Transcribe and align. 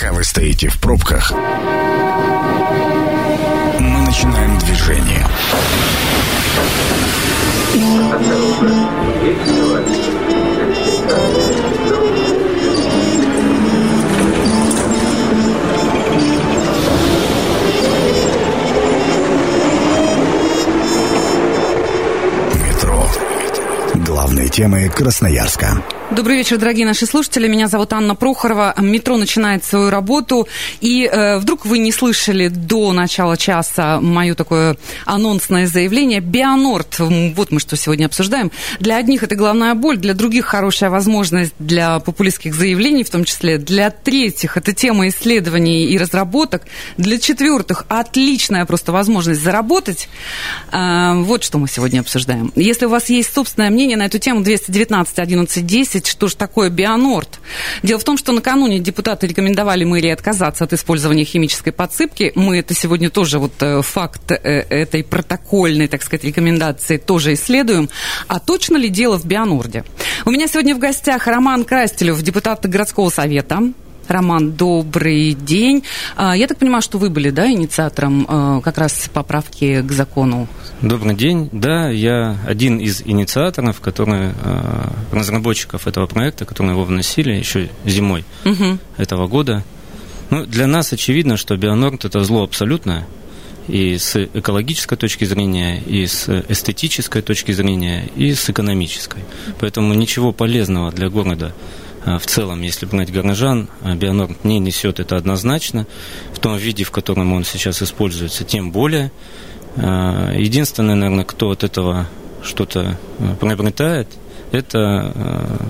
Пока 0.00 0.14
вы 0.14 0.24
стоите 0.24 0.68
в 0.68 0.78
пробках, 0.78 1.30
мы 3.78 4.00
начинаем 4.00 4.58
движение. 4.60 5.26
Метро. 11.84 12.09
Главные 24.20 24.50
темы 24.50 24.90
Красноярска. 24.90 25.82
Добрый 26.10 26.38
вечер, 26.38 26.58
дорогие 26.58 26.84
наши 26.84 27.06
слушатели. 27.06 27.46
Меня 27.46 27.68
зовут 27.68 27.92
Анна 27.92 28.16
Прохорова. 28.16 28.74
Метро 28.78 29.16
начинает 29.16 29.64
свою 29.64 29.90
работу. 29.90 30.48
И 30.80 31.08
э, 31.10 31.38
вдруг 31.38 31.64
вы 31.64 31.78
не 31.78 31.92
слышали 31.92 32.48
до 32.48 32.92
начала 32.92 33.36
часа 33.36 34.00
мое 34.00 34.34
такое 34.34 34.76
анонсное 35.06 35.68
заявление. 35.68 36.18
Бионорд, 36.18 36.98
вот 36.98 37.52
мы 37.52 37.60
что 37.60 37.76
сегодня 37.76 38.06
обсуждаем. 38.06 38.50
Для 38.80 38.96
одних 38.96 39.22
это 39.22 39.36
головная 39.36 39.74
боль, 39.76 39.98
для 39.98 40.14
других 40.14 40.46
хорошая 40.46 40.90
возможность 40.90 41.54
для 41.60 42.00
популистских 42.00 42.56
заявлений, 42.56 43.04
в 43.04 43.10
том 43.10 43.24
числе 43.24 43.56
для 43.56 43.90
третьих 43.90 44.56
это 44.56 44.72
тема 44.72 45.06
исследований 45.08 45.84
и 45.84 45.96
разработок. 45.96 46.64
Для 46.96 47.18
четвертых 47.20 47.84
отличная 47.88 48.66
просто 48.66 48.90
возможность 48.90 49.42
заработать. 49.42 50.08
Э, 50.72 51.14
вот 51.22 51.44
что 51.44 51.58
мы 51.58 51.68
сегодня 51.68 52.00
обсуждаем. 52.00 52.52
Если 52.56 52.86
у 52.86 52.90
вас 52.90 53.08
есть 53.10 53.32
собственное 53.32 53.70
мнение 53.70 53.96
на 53.96 54.09
эту 54.10 54.18
тему, 54.18 54.42
219 54.42 55.18
11 55.18 55.66
10 55.66 56.06
что 56.06 56.28
же 56.28 56.36
такое 56.36 56.68
бионорд. 56.68 57.40
Дело 57.82 57.98
в 58.00 58.04
том, 58.04 58.18
что 58.18 58.32
накануне 58.32 58.80
депутаты 58.80 59.26
рекомендовали 59.26 59.84
мэрии 59.84 60.10
отказаться 60.10 60.64
от 60.64 60.72
использования 60.72 61.24
химической 61.24 61.70
подсыпки. 61.70 62.32
Мы 62.34 62.58
это 62.58 62.74
сегодня 62.74 63.08
тоже, 63.08 63.38
вот 63.38 63.52
э, 63.60 63.82
факт 63.82 64.32
э, 64.32 64.36
этой 64.36 65.04
протокольной, 65.04 65.86
так 65.86 66.02
сказать, 66.02 66.24
рекомендации 66.24 66.96
тоже 66.96 67.34
исследуем. 67.34 67.88
А 68.26 68.40
точно 68.40 68.76
ли 68.76 68.88
дело 68.88 69.18
в 69.18 69.24
бионорде? 69.24 69.84
У 70.24 70.30
меня 70.30 70.48
сегодня 70.48 70.74
в 70.74 70.78
гостях 70.78 71.26
Роман 71.26 71.64
Крастелев, 71.64 72.20
депутат 72.22 72.68
городского 72.68 73.10
совета. 73.10 73.62
Роман, 74.10 74.52
добрый 74.52 75.34
день. 75.34 75.84
А, 76.16 76.36
я 76.36 76.48
так 76.48 76.58
понимаю, 76.58 76.82
что 76.82 76.98
вы 76.98 77.10
были, 77.10 77.30
да, 77.30 77.48
инициатором 77.48 78.26
э, 78.28 78.60
как 78.62 78.76
раз 78.76 79.08
поправки 79.12 79.82
к 79.82 79.92
закону? 79.92 80.48
Добрый 80.82 81.14
день. 81.14 81.48
Да, 81.52 81.88
я 81.90 82.36
один 82.44 82.78
из 82.78 83.02
инициаторов, 83.02 83.80
которые, 83.80 84.34
э, 84.42 84.88
разработчиков 85.12 85.86
этого 85.86 86.08
проекта, 86.08 86.44
которые 86.44 86.72
его 86.72 86.84
вносили 86.84 87.32
еще 87.34 87.70
зимой 87.84 88.24
угу. 88.44 88.78
этого 88.96 89.28
года. 89.28 89.62
Ну, 90.30 90.44
для 90.44 90.66
нас 90.66 90.92
очевидно, 90.92 91.36
что 91.36 91.56
бионорд– 91.56 92.04
это 92.06 92.24
зло 92.24 92.42
абсолютное, 92.42 93.06
и 93.68 93.96
с 93.96 94.16
экологической 94.16 94.96
точки 94.96 95.24
зрения, 95.24 95.80
и 95.80 96.04
с 96.08 96.28
эстетической 96.48 97.22
точки 97.22 97.52
зрения, 97.52 98.08
и 98.16 98.34
с 98.34 98.50
экономической. 98.50 99.22
Поэтому 99.60 99.94
ничего 99.94 100.32
полезного 100.32 100.90
для 100.90 101.08
города– 101.08 101.54
а, 101.62 101.79
в 102.04 102.26
целом, 102.26 102.62
если 102.62 102.86
брать 102.86 103.12
горожан, 103.12 103.68
а, 103.82 103.94
бионорм 103.94 104.36
не 104.42 104.58
несет 104.58 105.00
это 105.00 105.16
однозначно. 105.16 105.86
В 106.32 106.38
том 106.38 106.56
виде, 106.56 106.84
в 106.84 106.90
котором 106.90 107.32
он 107.32 107.44
сейчас 107.44 107.82
используется, 107.82 108.44
тем 108.44 108.72
более. 108.72 109.12
А, 109.76 110.32
единственное, 110.34 110.94
наверное, 110.94 111.24
кто 111.24 111.50
от 111.50 111.64
этого 111.64 112.06
что-то 112.42 112.98
приобретает, 113.38 114.08
это 114.50 115.14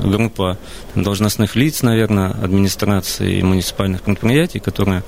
группа 0.03 0.56
должностных 0.95 1.56
лиц, 1.56 1.83
наверное, 1.83 2.31
администрации 2.31 3.42
муниципальных 3.42 4.03
предприятий, 4.03 4.61
которые 4.61 5.03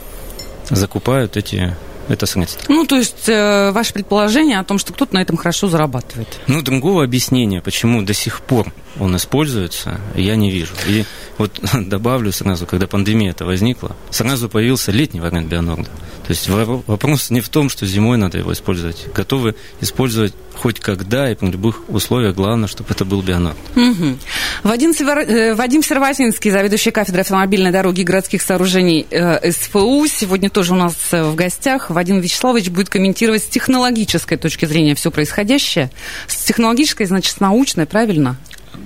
закупают 0.68 1.36
эти 1.36 1.74
это 2.08 2.26
средство. 2.26 2.64
Ну, 2.68 2.84
то 2.84 2.96
есть, 2.96 3.28
э, 3.28 3.70
ваше 3.70 3.92
предположение 3.92 4.58
о 4.58 4.64
том, 4.64 4.78
что 4.78 4.92
кто-то 4.92 5.14
на 5.14 5.22
этом 5.22 5.36
хорошо 5.36 5.68
зарабатывает? 5.68 6.28
Ну, 6.46 6.62
другого 6.62 7.04
объяснения, 7.04 7.60
почему 7.60 8.02
до 8.02 8.12
сих 8.12 8.40
пор 8.40 8.72
он 8.98 9.16
используется, 9.16 10.00
я 10.14 10.36
не 10.36 10.50
вижу. 10.50 10.74
И 10.86 11.04
вот 11.42 11.60
добавлю 11.88 12.32
сразу, 12.32 12.66
когда 12.66 12.86
пандемия 12.86 13.30
это 13.30 13.44
возникла, 13.44 13.96
сразу 14.10 14.48
появился 14.48 14.92
летний 14.92 15.20
вариант 15.20 15.48
бионорда. 15.48 15.90
То 16.26 16.30
есть 16.30 16.48
вопрос 16.48 17.30
не 17.30 17.40
в 17.40 17.48
том, 17.48 17.68
что 17.68 17.84
зимой 17.84 18.16
надо 18.16 18.38
его 18.38 18.52
использовать. 18.52 19.08
Готовы 19.12 19.56
использовать 19.80 20.34
хоть 20.54 20.78
когда 20.78 21.30
и 21.30 21.34
при 21.34 21.50
любых 21.50 21.82
условиях. 21.88 22.36
Главное, 22.36 22.68
чтобы 22.68 22.90
это 22.90 23.04
был 23.04 23.22
бионорд. 23.22 23.56
Угу. 23.74 24.18
Вадим, 24.62 24.94
Север... 24.94 25.18
Э, 25.18 25.54
Вадим 25.54 25.82
Серватинский, 25.82 26.50
заведующий 26.50 26.92
кафедрой 26.92 27.22
автомобильной 27.22 27.72
дороги 27.72 28.02
и 28.02 28.04
городских 28.04 28.42
сооружений 28.42 29.06
э, 29.10 29.50
СФУ, 29.50 30.06
сегодня 30.06 30.50
тоже 30.50 30.74
у 30.74 30.76
нас 30.76 30.94
э, 31.10 31.24
в 31.24 31.34
гостях. 31.34 31.90
Вадим 31.90 32.20
Вячеславович 32.20 32.68
будет 32.68 32.88
комментировать 32.88 33.42
с 33.42 33.46
технологической 33.46 34.38
точки 34.38 34.66
зрения 34.66 34.94
все 34.94 35.10
происходящее. 35.10 35.90
С 36.28 36.44
технологической, 36.44 37.06
значит, 37.06 37.36
с 37.36 37.40
научной, 37.40 37.86
правильно? 37.86 38.36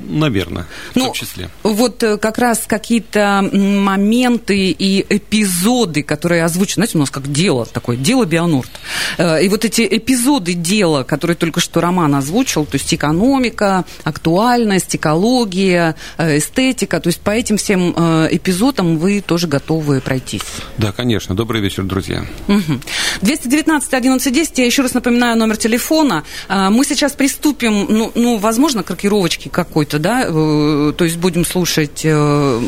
Наверное, 0.09 0.67
в 0.93 0.97
ну, 0.97 1.05
том 1.07 1.15
числе. 1.15 1.51
Вот 1.63 2.03
э, 2.03 2.17
как 2.19 2.39
раз 2.39 2.65
какие-то 2.67 3.49
моменты 3.53 4.71
и 4.71 5.05
эпизоды, 5.09 6.03
которые 6.03 6.45
озвучены, 6.45 6.75
знаете, 6.75 6.99
у 6.99 7.01
нас 7.01 7.11
как 7.11 7.31
дело 7.31 7.67
такое, 7.67 7.97
дело 7.97 8.25
Бионорд. 8.25 8.71
Э, 9.19 9.43
и 9.43 9.49
вот 9.49 9.65
эти 9.65 9.87
эпизоды 9.89 10.55
дела, 10.55 11.03
которые 11.03 11.37
только 11.37 11.61
что 11.61 11.81
Роман 11.81 12.15
озвучил, 12.15 12.65
то 12.67 12.77
есть 12.77 12.93
экономика, 12.93 13.85
актуальность, 14.05 14.95
экология, 14.97 15.97
э, 16.19 16.39
эстетика, 16.39 17.01
то 17.01 17.09
есть 17.09 17.21
по 17.21 17.31
этим 17.31 17.57
всем 17.57 17.93
эпизодам 18.31 18.99
вы 18.99 19.21
тоже 19.21 19.49
готовы 19.49 20.01
пройтись? 20.01 20.43
Да, 20.79 20.93
конечно. 20.93 21.35
Добрый 21.35 21.61
вечер, 21.61 21.85
друзья. 21.85 22.25
Угу. 22.49 22.81
219 23.23 23.95
11 23.95 24.33
10, 24.33 24.59
я 24.59 24.67
еще 24.67 24.83
раз 24.83 24.95
напоминаю 24.95 25.37
номер 25.37 25.57
телефона. 25.57 26.25
Мы 26.49 26.85
сейчас 26.85 27.13
приступим, 27.13 27.87
ну, 27.89 28.13
ну 28.15 28.37
возможно, 28.37 28.83
к 28.83 28.91
рокировочке 28.91 29.51
какой-то 29.51 29.76
какой-то, 29.77 29.99
да, 29.99 30.25
э, 30.27 30.93
то 30.97 31.05
есть 31.05 31.19
будем 31.19 31.45
слушать 31.45 32.01
э, 32.03 32.59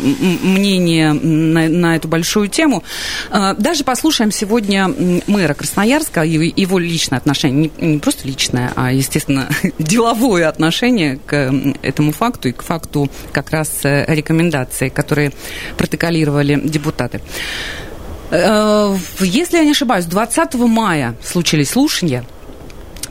мнение 0.43 1.15
на, 1.15 1.67
на 1.67 1.97
эту 1.97 2.07
большую 2.07 2.49
тему. 2.49 2.85
Э, 3.31 3.55
даже 3.57 3.83
послушаем 3.83 4.31
сегодня 4.31 4.89
мэра 5.27 5.55
Красноярска, 5.55 6.23
его 6.23 6.79
личное 6.79 7.17
отношение, 7.17 7.71
не, 7.79 7.99
просто 7.99 8.29
личное, 8.29 8.75
а, 8.77 8.93
естественно, 8.93 9.49
деловое 9.79 10.51
отношение 10.51 11.19
к 11.25 11.51
этому 11.81 12.13
факту 12.13 12.51
и 12.51 12.53
к 12.53 12.63
факту 12.63 13.09
как 13.33 13.53
раз 13.53 13.81
рекомендаций, 13.85 14.91
которые 14.91 15.33
протоколировали 15.79 16.61
депутаты. 16.63 17.23
Если 18.31 19.57
я 19.57 19.65
не 19.65 19.71
ошибаюсь, 19.71 20.05
20 20.05 20.55
мая 20.57 21.15
случились 21.25 21.71
слушания– 21.71 22.27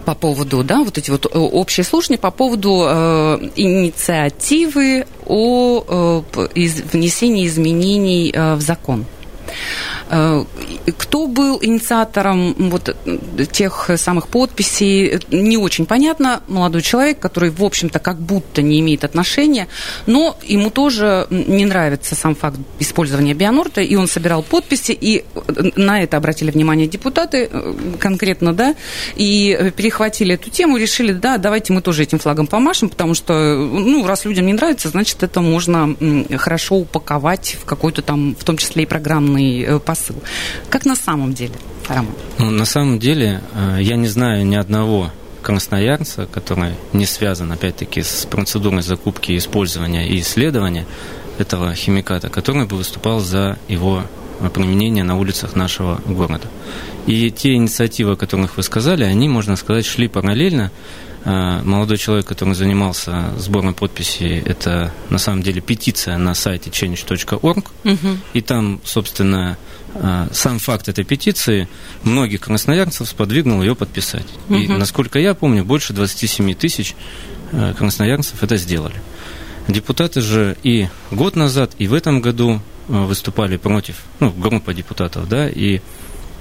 по 0.08 0.16
поводу, 0.16 0.64
да, 0.64 0.84
вот 0.84 0.98
эти 0.98 1.12
вот 1.12 1.26
э, 1.26 1.38
общие 1.38 1.84
слушания 1.84 2.18
по 2.18 2.32
поводу 2.32 2.86
э, 2.88 3.50
инициативы 3.58 5.06
о 5.26 5.84
э, 5.86 6.48
внесении 6.94 7.46
изменений 7.46 8.32
э, 8.34 8.56
в 8.56 8.62
закон. 8.62 9.06
Э, 10.10 10.46
кто 10.98 11.28
был 11.28 11.60
инициатором 11.62 12.56
вот 12.70 12.96
тех 13.52 13.90
самых 13.96 14.28
подписей, 14.28 15.20
не 15.32 15.58
очень 15.58 15.86
понятно. 15.86 16.42
Молодой 16.48 16.82
человек, 16.82 17.20
который, 17.20 17.50
в 17.50 17.64
общем-то, 17.64 18.00
как 18.00 18.18
будто 18.20 18.62
не 18.62 18.80
имеет 18.80 19.04
отношения, 19.04 19.68
но 20.06 20.38
ему 20.44 20.70
тоже 20.70 21.28
не 21.30 21.66
нравится 21.66 22.16
сам 22.16 22.36
факт 22.36 22.58
использования 22.80 23.34
бионорта, 23.34 23.82
и 23.82 23.96
он 23.96 24.08
собирал 24.08 24.44
подписи, 24.44 24.92
и 25.00 25.26
на 25.76 26.02
это 26.02 26.18
обратили 26.18 26.52
внимание 26.52 26.88
депутаты 26.88 27.50
э, 27.52 27.74
конкретно, 28.00 28.54
да, 28.54 28.76
и 29.16 29.72
перехватили 29.76 30.36
эту 30.36 30.50
тему, 30.50 30.78
решили, 30.78 31.12
да, 31.12 31.38
давайте 31.38 31.74
мы 31.74 31.82
тоже 31.82 32.04
этим 32.04 32.20
флагом 32.20 32.48
помашем, 32.48 32.90
потому 32.90 33.14
что, 33.14 33.34
ну, 33.56 34.06
раз 34.08 34.26
людям 34.26 34.46
не 34.46 34.54
нравится, 34.54 34.90
значит, 34.90 35.22
это 35.24 35.42
можно 35.42 35.96
хорошо 36.38 36.76
упаковать 36.76 37.58
в 37.62 37.66
какой-то 37.66 38.02
там, 38.02 38.36
в 38.36 38.44
том 38.44 38.58
числе 38.58 38.84
и 38.84 38.86
программный 38.86 39.37
э, 39.40 39.80
посыл. 39.80 40.16
Как 40.70 40.86
на 40.86 40.96
самом 40.96 41.34
деле, 41.34 41.56
Роман? 41.88 42.14
Ну, 42.38 42.52
на 42.52 42.66
самом 42.66 43.00
деле, 43.00 43.42
э, 43.54 43.80
я 43.82 43.96
не 43.96 44.08
знаю 44.08 44.46
ни 44.46 44.56
одного 44.56 45.12
красноярца, 45.42 46.28
который 46.32 46.74
не 46.94 47.06
связан, 47.06 47.52
опять-таки, 47.52 48.04
с 48.04 48.28
процедурой 48.30 48.82
закупки, 48.82 49.38
использования 49.38 50.08
и 50.08 50.20
исследования 50.20 50.86
этого 51.38 51.74
химиката, 51.74 52.30
который 52.30 52.66
бы 52.66 52.78
выступал 52.78 53.20
за 53.20 53.58
его 53.68 54.04
применение 54.54 55.04
на 55.04 55.18
улицах 55.18 55.56
нашего 55.56 56.02
города. 56.06 56.48
И 57.06 57.32
те 57.32 57.54
инициативы, 57.54 58.14
о 58.14 58.16
которых 58.16 58.58
вы 58.58 58.64
сказали, 58.64 59.04
они, 59.04 59.30
можно 59.30 59.56
сказать, 59.56 59.86
шли 59.86 60.08
параллельно. 60.08 60.72
Э, 61.28 61.62
молодой 61.62 61.98
человек, 61.98 62.26
который 62.26 62.54
занимался 62.54 63.34
сбором 63.38 63.74
подписей, 63.74 64.40
это 64.40 64.94
на 65.10 65.18
самом 65.18 65.44
деле 65.44 65.60
петиция 65.60 66.18
на 66.18 66.34
сайте 66.34 66.70
change.org. 66.70 67.66
Угу. 67.84 68.18
И 68.32 68.40
там, 68.42 68.80
собственно, 68.86 69.58
а, 69.94 70.30
сам 70.32 70.58
факт 70.60 70.88
этой 70.88 71.04
петиции 71.04 71.68
многих 72.04 72.42
красноярцев 72.42 73.10
сподвигнул 73.10 73.62
ее 73.62 73.76
подписать. 73.76 74.28
Угу. 74.48 74.56
И, 74.56 74.68
насколько 74.70 75.20
я 75.20 75.34
помню, 75.34 75.66
больше 75.66 75.92
27 75.92 76.54
тысяч 76.54 76.96
красноярцев 77.52 78.42
это 78.42 78.56
сделали. 78.56 78.96
Депутаты 79.68 80.22
же 80.22 80.56
и 80.64 80.88
год 81.12 81.36
назад, 81.36 81.72
и 81.78 81.88
в 81.88 81.94
этом 81.94 82.22
году 82.22 82.62
выступали 82.88 83.58
против, 83.58 83.98
ну, 84.22 84.32
группа 84.32 84.74
депутатов, 84.74 85.28
да, 85.28 85.50
и 85.50 85.82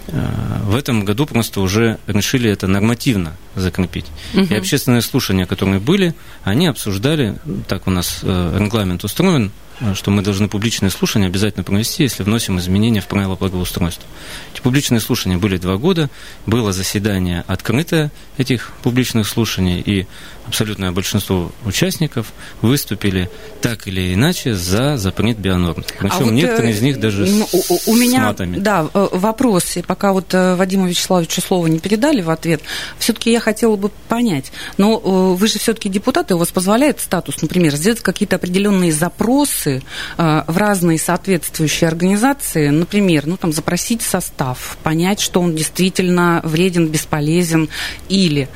в 0.09 0.75
этом 0.77 1.05
году 1.05 1.27
просто 1.27 1.61
уже 1.61 1.99
решили 2.07 2.51
это 2.51 2.67
нормативно 2.67 3.37
закрепить. 3.55 4.07
Угу. 4.35 4.45
И 4.45 4.55
общественные 4.55 5.03
слушания, 5.03 5.47
которые 5.47 5.81
были, 5.81 6.15
они 6.45 6.67
обсуждали, 6.67 7.39
так 7.69 7.87
у 7.87 7.91
нас 7.91 8.21
регламент 8.23 9.05
устроен, 9.05 9.51
Э, 9.51 9.66
что 9.95 10.11
мы 10.11 10.23
должны 10.23 10.49
публичные 10.49 10.91
слушания 10.91 11.27
обязательно 11.27 11.65
провести, 11.65 12.05
если 12.05 12.23
вносим 12.23 12.59
изменения 12.59 13.01
в 13.01 13.07
правила 13.07 13.37
благоустройства. 13.37 14.07
Эти 14.55 14.61
публичные 14.63 15.01
слушания 15.01 15.39
были 15.39 15.59
два 15.59 15.77
года, 15.77 16.09
было 16.47 16.73
заседание 16.73 17.45
открытое 17.47 18.11
этих 18.39 18.73
публичных 18.83 19.29
слушаний, 19.29 19.81
и 19.81 20.07
абсолютное 20.47 20.93
большинство 20.93 21.53
участников 21.65 22.33
выступили 22.63 23.31
так 23.61 23.87
или 23.87 24.15
иначе 24.15 24.55
за 24.55 24.97
запрет 24.97 25.39
бионорм. 25.39 25.85
Причем 25.99 26.17
а 26.17 26.25
вот, 26.25 26.33
некоторые 26.33 26.73
из 26.73 26.81
них 26.81 27.01
даже 27.01 27.29
у, 27.53 27.91
у 27.91 27.97
меня, 27.97 28.27
матами. 28.27 28.59
Да, 28.59 28.89
э, 28.95 29.09
вопрос, 29.13 29.77
и 29.77 29.83
пока 29.83 30.13
вот 30.13 30.33
э, 30.33 30.55
Вадиму 30.55 30.87
Вячеславовичу 30.87 31.41
слово 31.41 31.67
не 31.67 31.81
передали 31.81 32.23
в 32.23 32.31
ответ, 32.31 32.63
все-таки 32.99 33.31
я 33.31 33.41
хотела 33.41 33.77
бы 33.77 33.91
понять, 34.09 34.53
но 34.79 34.99
вы 34.99 35.47
же 35.49 35.59
все-таки 35.59 35.89
депутаты, 35.89 36.35
у 36.35 36.39
вас 36.39 36.49
позволяет 36.49 37.01
статус, 37.01 37.43
например, 37.43 37.75
сделать 37.75 38.01
какие-то 38.01 38.37
определенные 38.37 38.93
запросы 38.93 39.66
э, 39.67 40.43
в 40.47 40.57
разные 40.57 40.99
соответствующие 40.99 41.89
организации, 41.89 42.69
например, 42.69 43.27
ну 43.27 43.37
там 43.37 43.53
запросить 43.53 44.03
состав, 44.03 44.77
понять, 44.83 45.21
что 45.21 45.41
он 45.41 45.55
действительно 45.55 46.41
вреден, 46.45 46.89
бесполезен, 46.89 47.69
или 48.09 48.49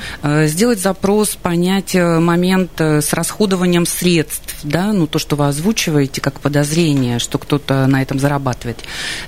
сделать 0.46 0.80
запрос, 0.80 1.36
понять, 1.36 1.94
э, 1.94 2.18
момент 2.20 2.72
э, 2.78 3.00
с 3.00 3.12
расходованием 3.12 3.86
средств, 3.86 4.56
да, 4.62 4.92
ну 4.92 5.06
то, 5.06 5.18
что 5.18 5.36
вы 5.36 5.48
озвучиваете 5.48 6.20
как 6.20 6.40
подозрение, 6.40 7.18
что 7.18 7.38
кто-то 7.38 7.86
на 7.86 8.02
этом 8.02 8.18
зарабатывает. 8.18 8.78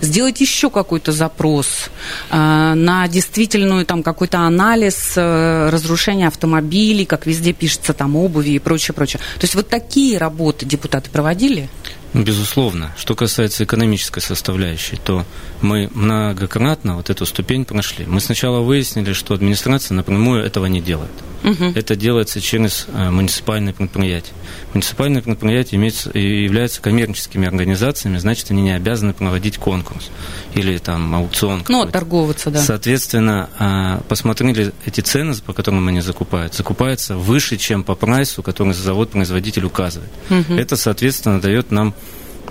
Сделать 0.00 0.40
еще 0.40 0.70
какой-то 0.70 1.12
запрос 1.12 1.90
э, 2.30 2.36
на 2.36 3.08
действительную 3.08 3.86
там 3.86 4.02
какой-то 4.02 4.40
анализ 4.40 5.14
э, 5.16 5.70
разрушения 5.70 6.28
автомобилей, 6.28 7.04
как 7.04 7.26
везде 7.26 7.52
пишется 7.52 7.94
там 7.94 8.16
обуви 8.16 8.50
и 8.50 8.58
прочее, 8.58 8.94
прочее. 8.94 9.20
То 9.38 9.44
есть 9.44 9.54
вот 9.54 9.68
такие 9.68 10.18
работы 10.18 10.66
депутаты 10.66 11.10
проводили? 11.10 11.68
Безусловно. 12.14 12.92
Что 12.96 13.14
касается 13.14 13.64
экономической 13.64 14.20
составляющей, 14.20 14.96
то 14.96 15.24
мы 15.62 15.88
многократно 15.94 16.96
вот 16.96 17.10
эту 17.10 17.26
ступень 17.26 17.64
прошли. 17.64 18.04
Мы 18.06 18.20
сначала 18.20 18.60
выяснили, 18.60 19.12
что 19.12 19.34
администрация 19.34 19.94
напрямую 19.94 20.44
этого 20.44 20.66
не 20.66 20.80
делает. 20.80 21.10
Угу. 21.44 21.72
Это 21.74 21.96
делается 21.96 22.40
через 22.40 22.86
э, 22.92 23.10
муниципальные 23.10 23.74
предприятия. 23.74 24.32
Муниципальные 24.74 25.22
предприятия 25.22 25.76
имеются, 25.76 26.16
являются 26.16 26.80
коммерческими 26.80 27.48
организациями, 27.48 28.18
значит, 28.18 28.50
они 28.50 28.62
не 28.62 28.72
обязаны 28.72 29.12
проводить 29.12 29.58
конкурс 29.58 30.10
или 30.54 30.78
там 30.78 31.14
аукцион. 31.14 31.64
Ну, 31.68 31.86
торговаться, 31.86 32.50
да. 32.50 32.60
Соответственно, 32.60 33.48
э, 33.58 34.00
посмотрели 34.08 34.72
эти 34.86 35.00
цены, 35.00 35.34
по 35.44 35.52
которым 35.52 35.88
они 35.88 36.00
закупают. 36.00 36.54
Закупаются 36.54 37.16
выше, 37.16 37.56
чем 37.56 37.82
по 37.82 37.94
прайсу, 37.94 38.42
который 38.42 38.72
завод-производитель 38.74 39.64
указывает. 39.64 40.10
Угу. 40.30 40.54
Это, 40.54 40.76
соответственно, 40.76 41.40
дает 41.40 41.70
нам 41.70 41.94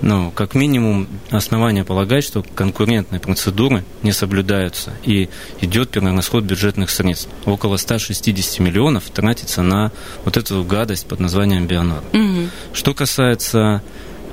ну, 0.02 0.32
как 0.32 0.54
минимум, 0.54 1.06
основания 1.30 1.84
полагать, 1.84 2.24
что 2.24 2.44
конкурентные 2.54 3.20
процедуры 3.20 3.84
не 4.02 4.12
соблюдаются 4.12 4.92
и 5.04 5.28
идет 5.60 5.90
перерасход 5.90 6.44
бюджетных 6.44 6.90
средств. 6.90 7.28
Около 7.46 7.76
160 7.76 8.58
миллионов 8.60 9.04
тратится 9.10 9.62
на 9.62 9.92
вот 10.24 10.36
эту 10.36 10.64
гадость 10.64 11.06
под 11.06 11.20
названием 11.20 11.66
Бионор. 11.66 12.02
Угу. 12.12 12.48
Что 12.72 12.94
касается 12.94 13.82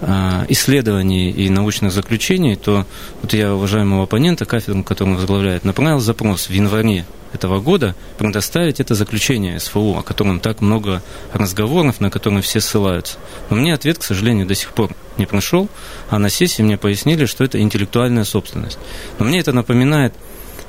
а, 0.01 0.45
исследований 0.49 1.29
и 1.29 1.49
научных 1.49 1.91
заключений, 1.91 2.55
то 2.55 2.85
вот 3.21 3.33
я 3.33 3.53
уважаемого 3.53 4.03
оппонента, 4.03 4.45
кафедру, 4.45 4.83
которую 4.83 5.13
он 5.13 5.19
возглавляет, 5.19 5.65
направил 5.65 5.99
запрос 5.99 6.49
в 6.49 6.51
январе 6.51 7.05
этого 7.33 7.59
года 7.59 7.95
предоставить 8.17 8.79
это 8.79 8.95
заключение 8.95 9.59
СФУ, 9.59 9.97
о 9.97 10.03
котором 10.03 10.39
так 10.39 10.61
много 10.61 11.01
разговоров, 11.33 11.99
на 11.99 12.09
которые 12.09 12.41
все 12.41 12.59
ссылаются. 12.59 13.17
Но 13.49 13.55
мне 13.55 13.73
ответ, 13.73 13.97
к 13.97 14.03
сожалению, 14.03 14.47
до 14.47 14.55
сих 14.55 14.71
пор 14.71 14.95
не 15.17 15.25
пришел, 15.25 15.69
а 16.09 16.19
на 16.19 16.29
сессии 16.29 16.61
мне 16.61 16.77
пояснили, 16.77 17.25
что 17.25 17.43
это 17.43 17.59
интеллектуальная 17.59 18.23
собственность. 18.23 18.79
Но 19.19 19.25
мне 19.25 19.39
это 19.39 19.51
напоминает 19.51 20.13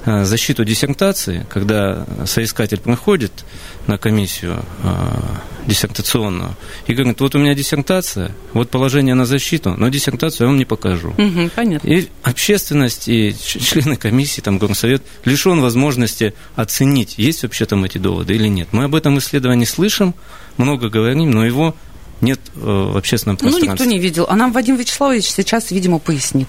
защиту 0.04 0.64
диссертации, 0.64 1.46
когда 1.48 2.06
соискатель 2.24 2.80
приходит 2.80 3.32
на 3.86 3.98
комиссию 3.98 4.64
э, 4.82 4.88
диссертационную 5.66 6.56
и 6.86 6.94
говорит, 6.94 7.20
вот 7.20 7.34
у 7.34 7.38
меня 7.38 7.54
диссертация, 7.54 8.32
вот 8.52 8.70
положение 8.70 9.14
на 9.14 9.26
защиту, 9.26 9.74
но 9.76 9.88
диссертацию 9.88 10.46
я 10.46 10.48
вам 10.48 10.58
не 10.58 10.64
покажу. 10.64 11.10
Угу, 11.10 11.50
понятно. 11.54 11.88
И 11.88 12.08
общественность, 12.22 13.08
и 13.08 13.34
члены 13.38 13.96
комиссии, 13.96 14.40
там, 14.40 14.58
горсовет 14.58 15.02
лишен 15.24 15.60
возможности 15.60 16.34
оценить, 16.54 17.14
есть 17.18 17.42
вообще 17.42 17.66
там 17.66 17.84
эти 17.84 17.98
доводы 17.98 18.34
или 18.34 18.48
нет. 18.48 18.68
Мы 18.72 18.84
об 18.84 18.94
этом 18.94 19.18
исследовании 19.18 19.64
слышим, 19.64 20.14
много 20.56 20.88
говорим, 20.88 21.30
но 21.30 21.44
его 21.44 21.74
нет 22.20 22.40
э, 22.54 22.60
в 22.60 22.96
общественном 22.96 23.36
пространстве. 23.36 23.68
Ну, 23.68 23.72
никто 23.72 23.84
не 23.84 23.98
видел. 23.98 24.26
А 24.28 24.36
нам 24.36 24.52
Вадим 24.52 24.76
Вячеславович 24.76 25.24
сейчас, 25.24 25.70
видимо, 25.70 25.98
пояснит. 25.98 26.48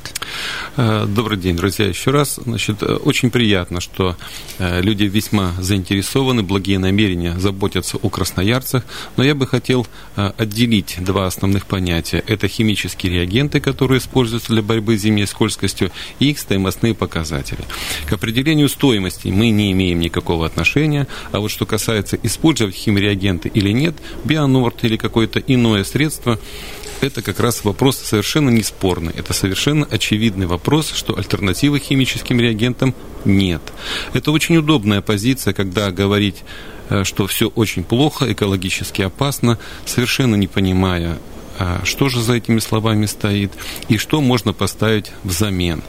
Э, 0.78 1.06
добрый 1.08 1.38
день, 1.38 1.56
друзья, 1.56 1.88
еще 1.88 2.12
раз. 2.12 2.40
Значит, 2.44 2.84
э, 2.84 2.94
очень 2.96 3.32
приятно, 3.32 3.82
что 3.82 4.16
люди 4.60 5.06
весьма 5.06 5.54
заинтересованы, 5.60 6.44
благие 6.44 6.80
намерения 6.80 7.38
заботятся 7.40 7.98
о 7.98 8.10
красноярцах, 8.10 8.84
но 9.18 9.24
я 9.24 9.34
бы 9.34 9.48
хотел 9.48 9.88
отделить 10.16 10.98
два 11.00 11.26
основных 11.26 11.66
понятия. 11.66 12.24
Это 12.28 12.48
химические 12.48 13.14
реагенты, 13.14 13.60
которые 13.60 14.00
используются 14.00 14.52
для 14.54 14.62
борьбы 14.62 14.98
с 14.98 15.02
зимней 15.02 15.26
скользкостью, 15.26 15.92
и 16.20 16.30
их 16.32 16.40
стоимостные 16.40 16.94
показатели. 16.94 17.64
К 18.06 18.14
определению 18.14 18.70
стоимости 18.70 19.30
мы 19.30 19.50
не 19.50 19.72
имеем 19.72 20.00
никакого 20.00 20.46
отношения, 20.46 21.08
а 21.32 21.40
вот 21.40 21.50
что 21.50 21.66
касается 21.66 22.18
использовать 22.22 22.76
химреагенты 22.76 23.50
или 23.50 23.72
нет, 23.72 23.96
Бионорд 24.26 24.84
или 24.84 24.98
какой-то 24.98 25.40
иной 25.40 25.61
иное 25.62 25.84
средство, 25.84 26.40
это 27.02 27.22
как 27.22 27.40
раз 27.40 27.63
вопрос 27.63 27.98
совершенно 27.98 28.50
неспорный. 28.50 29.13
Это 29.16 29.34
совершенно 29.34 29.86
очевидный 29.86 30.48
вопрос, 30.48 30.92
что 30.94 31.18
альтернативы 31.18 31.80
химическим 31.80 32.40
реагентам 32.40 32.94
нет. 33.25 33.62
Это 34.13 34.31
очень 34.31 34.58
удобная 34.58 35.02
позиция, 35.02 35.54
когда 35.54 35.92
говорить 35.92 36.44
э, 36.90 37.04
что 37.04 37.28
все 37.28 37.48
очень 37.48 37.84
плохо, 37.84 38.31
экологически 38.31 39.04
опасно, 39.04 39.58
совершенно 39.86 40.36
не 40.36 40.48
понимая, 40.48 41.18
а 41.60 41.81
что 41.86 42.10
же 42.10 42.22
за 42.22 42.34
этими 42.34 42.60
словами 42.60 43.06
стоит 43.06 43.52
и 43.88 43.98
что 43.98 44.22
можно 44.22 44.54
поставить 44.54 45.12
взамен. 45.24 45.84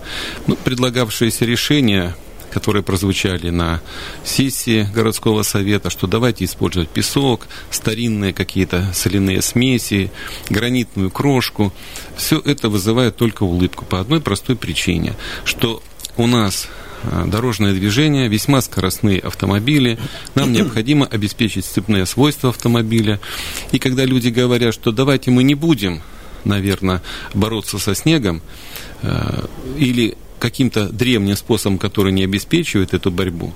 Ну, 0.46 0.56
предлагавшееся 0.56 1.44
решение 1.44 2.14
которые 2.52 2.82
прозвучали 2.82 3.50
на 3.50 3.80
сессии 4.24 4.86
городского 4.94 5.42
совета, 5.42 5.90
что 5.90 6.06
давайте 6.06 6.44
использовать 6.44 6.88
песок, 6.88 7.48
старинные 7.70 8.32
какие-то 8.32 8.90
соляные 8.92 9.42
смеси, 9.42 10.12
гранитную 10.50 11.10
крошку. 11.10 11.72
Все 12.16 12.38
это 12.38 12.68
вызывает 12.68 13.16
только 13.16 13.44
улыбку 13.44 13.84
по 13.84 14.00
одной 14.00 14.20
простой 14.20 14.56
причине, 14.56 15.14
что 15.44 15.82
у 16.16 16.26
нас 16.26 16.68
а, 17.04 17.26
дорожное 17.26 17.72
движение, 17.72 18.28
весьма 18.28 18.60
скоростные 18.60 19.18
автомобили. 19.18 19.98
Нам 20.34 20.52
необходимо 20.52 21.06
обеспечить 21.06 21.64
сцепные 21.64 22.06
свойства 22.06 22.50
автомобиля. 22.50 23.18
И 23.72 23.78
когда 23.78 24.04
люди 24.04 24.28
говорят, 24.28 24.74
что 24.74 24.92
давайте 24.92 25.30
мы 25.30 25.42
не 25.42 25.54
будем, 25.54 26.02
наверное, 26.44 27.02
бороться 27.34 27.78
со 27.78 27.94
снегом, 27.94 28.42
а, 29.02 29.48
или 29.78 30.16
каким-то 30.42 30.88
древним 30.88 31.36
способом, 31.36 31.78
который 31.78 32.10
не 32.10 32.24
обеспечивает 32.24 32.94
эту 32.94 33.12
борьбу, 33.12 33.52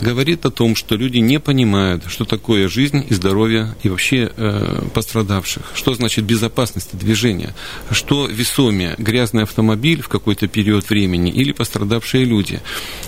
говорит 0.00 0.46
о 0.46 0.50
том, 0.50 0.76
что 0.76 0.96
люди 0.96 1.18
не 1.18 1.40
понимают, 1.40 2.04
что 2.08 2.24
такое 2.24 2.68
жизнь 2.68 3.04
и 3.08 3.14
здоровье 3.14 3.74
и 3.82 3.88
вообще 3.88 4.30
э, 4.36 4.82
пострадавших. 4.94 5.62
Что 5.74 5.94
значит 5.94 6.24
безопасность 6.24 6.96
движения? 6.96 7.54
Что 7.90 8.26
весомее, 8.26 8.94
грязный 8.98 9.42
автомобиль 9.42 10.02
в 10.02 10.08
какой-то 10.08 10.48
период 10.48 10.88
времени 10.88 11.30
или 11.30 11.52
пострадавшие 11.52 12.24
люди? 12.24 12.60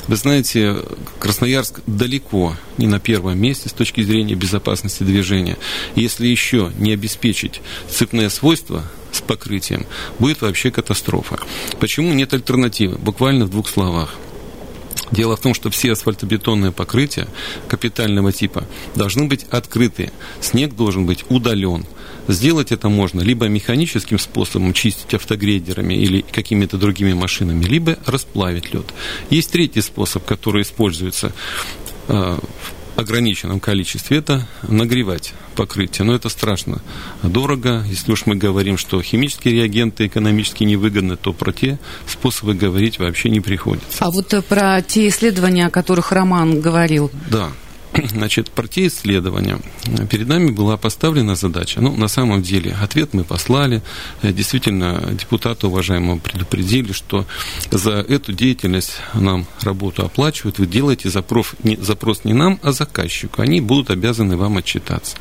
Вы 0.09 0.17
знаете, 0.17 0.77
Красноярск 1.19 1.81
далеко 1.87 2.57
не 2.79 2.87
на 2.87 3.01
первом 3.01 3.39
месте 3.39 3.69
с 3.69 3.73
точки 3.73 4.03
зрения 4.03 4.35
безопасности 4.35 5.03
движения. 5.03 5.57
Если 5.95 6.27
еще 6.27 6.73
не 6.79 6.93
обеспечить 6.93 7.61
цепные 7.89 8.31
свойства 8.31 8.85
с 9.13 9.21
покрытием, 9.21 9.87
будет 10.19 10.43
вообще 10.43 10.71
катастрофа. 10.71 11.39
Почему 11.79 12.13
нет 12.13 12.35
альтернативы? 12.35 12.97
Буквально 12.99 13.47
в 13.47 13.51
двух 13.51 13.69
словах. 13.69 14.15
Дело 15.15 15.37
в 15.37 15.41
том, 15.41 15.55
что 15.55 15.71
все 15.71 15.93
асфальтобетонные 15.93 16.73
покрытия 16.73 17.29
капитального 17.69 18.33
типа 18.33 18.67
должны 18.97 19.27
быть 19.27 19.45
открыты. 19.45 20.11
Снег 20.41 20.75
должен 20.75 21.07
быть 21.07 21.25
удален. 21.29 21.87
Сделать 22.27 22.73
это 22.73 22.89
можно 22.89 23.21
либо 23.21 23.47
механическим 23.47 24.19
способом 24.19 24.73
чистить 24.73 25.15
автогрейдерами 25.15 25.95
или 25.95 26.23
какими-то 26.23 26.79
другими 26.79 27.13
машинами, 27.13 27.65
либо 27.65 27.97
расплавить 28.07 28.75
лед. 28.75 28.87
Есть 29.31 29.53
третий 29.53 29.83
способ, 29.83 30.25
который 30.25 30.63
используется 30.63 31.33
э, 32.09 32.39
ограниченном 32.97 33.61
количестве, 33.61 34.19
это 34.19 34.47
нагревать 34.63 35.35
покрытие. 35.55 36.05
Но 36.05 36.15
это 36.15 36.29
страшно 36.29 36.81
дорого. 37.23 37.85
Если 37.89 38.13
уж 38.13 38.27
мы 38.27 38.37
говорим, 38.37 38.79
что 38.79 39.01
химические 39.03 39.55
реагенты 39.55 40.07
экономически 40.07 40.65
невыгодны, 40.65 41.17
то 41.17 41.33
про 41.33 41.53
те 41.53 41.79
способы 42.07 42.55
говорить 42.55 42.99
вообще 42.99 43.31
не 43.31 43.41
приходится. 43.41 44.05
А 44.05 44.11
вот 44.11 44.33
э, 44.35 44.43
про 44.43 44.83
те 44.83 45.09
исследования, 45.09 45.67
о 45.67 45.71
которых 45.71 46.13
Роман 46.13 46.61
говорил. 46.61 47.11
Да. 47.31 47.51
Значит, 48.11 48.51
про 48.51 48.67
те 48.67 48.87
исследования. 48.89 49.59
Перед 50.11 50.29
нами 50.29 50.51
была 50.51 50.77
поставлена 50.77 51.35
задача. 51.37 51.81
Ну, 51.81 51.95
на 51.97 52.09
самом 52.09 52.43
деле, 52.43 52.77
ответ 52.81 53.15
мы 53.15 53.25
послали. 53.25 53.83
Э, 54.23 54.33
действительно, 54.33 55.11
депутаты 55.13 55.67
уважаемого 55.67 56.19
предупредили, 56.19 56.93
что 56.93 57.25
за 57.71 57.93
эту 57.93 58.33
деятельность 58.33 58.97
нам 59.15 59.47
работу 59.63 60.05
оплачивают. 60.05 60.59
Вы 60.59 60.67
делаете 60.67 61.09
запрос 61.09 61.53
не, 61.63 61.77
запрос 61.77 62.25
не 62.25 62.33
нам, 62.33 62.59
а 62.63 62.73
заказчику. 62.73 63.43
Они 63.43 63.61
будут 63.61 63.91
обязаны 63.91 64.37
вам 64.37 64.57
отчитаться. 64.59 65.17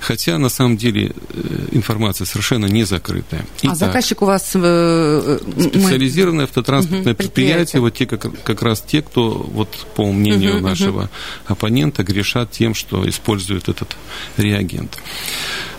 Хотя, 0.00 0.38
на 0.38 0.48
самом 0.48 0.76
деле, 0.76 1.12
э, 1.30 1.68
информация 1.72 2.26
совершенно 2.26 2.66
не 2.66 2.84
закрытая. 2.84 3.46
Итак, 3.62 3.72
а 3.72 3.74
заказчик 3.74 4.22
у 4.22 4.26
вас... 4.26 4.50
Э, 4.54 5.38
специализированное 5.58 6.44
автотранспортное 6.44 7.14
угу, 7.14 7.18
предприятие, 7.22 7.80
вот 7.80 7.94
те, 7.94 8.06
как, 8.06 8.42
как 8.42 8.62
раз 8.62 8.82
те, 8.82 9.00
кто, 9.00 9.30
вот 9.30 9.68
по 9.94 10.12
мнению 10.12 10.56
угу, 10.56 10.66
нашего 10.68 11.02
угу. 11.02 11.08
оппонента, 11.46 12.01
часто 12.02 12.12
грешат 12.12 12.50
тем, 12.50 12.74
что 12.74 13.08
используют 13.08 13.68
этот 13.68 13.96
реагент. 14.36 14.98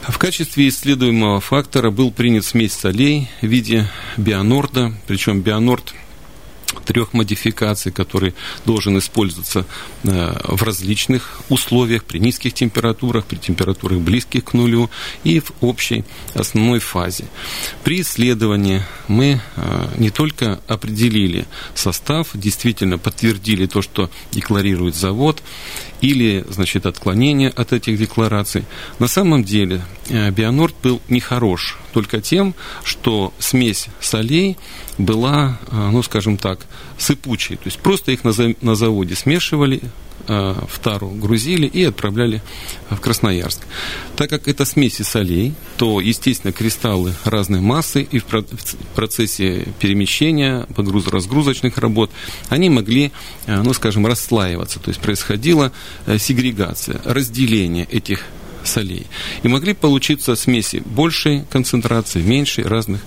В 0.07 0.17
качестве 0.17 0.67
исследуемого 0.67 1.39
фактора 1.39 1.91
был 1.91 2.11
принят 2.11 2.45
смесь 2.45 2.73
солей 2.73 3.29
в 3.41 3.45
виде 3.45 3.87
бионорда, 4.17 4.93
причем 5.07 5.41
бионорд 5.41 5.93
трех 6.81 7.13
модификаций, 7.13 7.91
который 7.91 8.33
должен 8.65 8.97
использоваться 8.97 9.65
э, 10.03 10.35
в 10.43 10.63
различных 10.63 11.41
условиях, 11.49 12.03
при 12.03 12.19
низких 12.19 12.53
температурах, 12.53 13.25
при 13.25 13.37
температурах 13.37 13.99
близких 13.99 14.45
к 14.45 14.53
нулю 14.53 14.89
и 15.23 15.39
в 15.39 15.51
общей 15.61 16.03
основной 16.33 16.79
фазе. 16.79 17.25
При 17.83 18.01
исследовании 18.01 18.83
мы 19.07 19.41
э, 19.55 19.87
не 19.97 20.09
только 20.09 20.59
определили 20.67 21.45
состав, 21.75 22.29
действительно 22.33 22.97
подтвердили 22.97 23.65
то, 23.65 23.81
что 23.81 24.09
декларирует 24.31 24.95
завод, 24.95 25.41
или, 26.01 26.45
значит, 26.49 26.85
отклонение 26.85 27.49
от 27.49 27.71
этих 27.71 27.97
деклараций. 27.97 28.65
На 28.99 29.07
самом 29.07 29.43
деле 29.43 29.81
э, 30.09 30.31
Бионорд 30.31 30.75
был 30.83 31.01
нехорош 31.07 31.77
только 31.93 32.19
тем, 32.19 32.55
что 32.83 33.33
смесь 33.39 33.87
солей 34.01 34.57
была, 34.97 35.59
ну, 35.71 36.01
скажем 36.03 36.37
так, 36.37 36.62
сыпучей. 36.97 37.55
То 37.57 37.65
есть 37.65 37.79
просто 37.79 38.11
их 38.11 38.23
на 38.23 38.75
заводе 38.75 39.15
смешивали, 39.15 39.81
Э, 40.25 40.55
в 40.69 40.79
тару 40.79 41.09
грузили 41.09 41.67
и 41.67 41.83
отправляли 41.83 42.41
в 42.89 42.97
Красноярск. 42.97 43.59
Так 44.15 44.29
как 44.29 44.47
это 44.47 44.63
смеси 44.63 45.01
солей, 45.01 45.53
то, 45.75 45.99
естественно, 45.99 46.53
кристаллы 46.53 47.13
разной 47.25 47.59
массы 47.59 48.03
и 48.03 48.19
в 48.19 48.25
процессе 48.95 49.67
перемещения, 49.79 50.65
погрузо-разгрузочных 50.75 51.77
работ, 51.77 52.09
они 52.47 52.69
могли, 52.69 53.11
э, 53.47 53.61
ну, 53.61 53.73
скажем, 53.73 54.07
расслаиваться. 54.07 54.79
То 54.79 54.91
есть 54.91 55.01
происходила 55.01 55.73
э, 56.05 56.17
сегрегация, 56.17 57.01
разделение 57.03 57.85
этих 57.91 58.23
солей. 58.63 59.07
И 59.41 59.49
могли 59.49 59.73
получиться 59.73 60.37
смеси 60.37 60.81
большей 60.85 61.43
концентрации, 61.51 62.21
меньшей, 62.21 62.63
разных. 62.63 63.01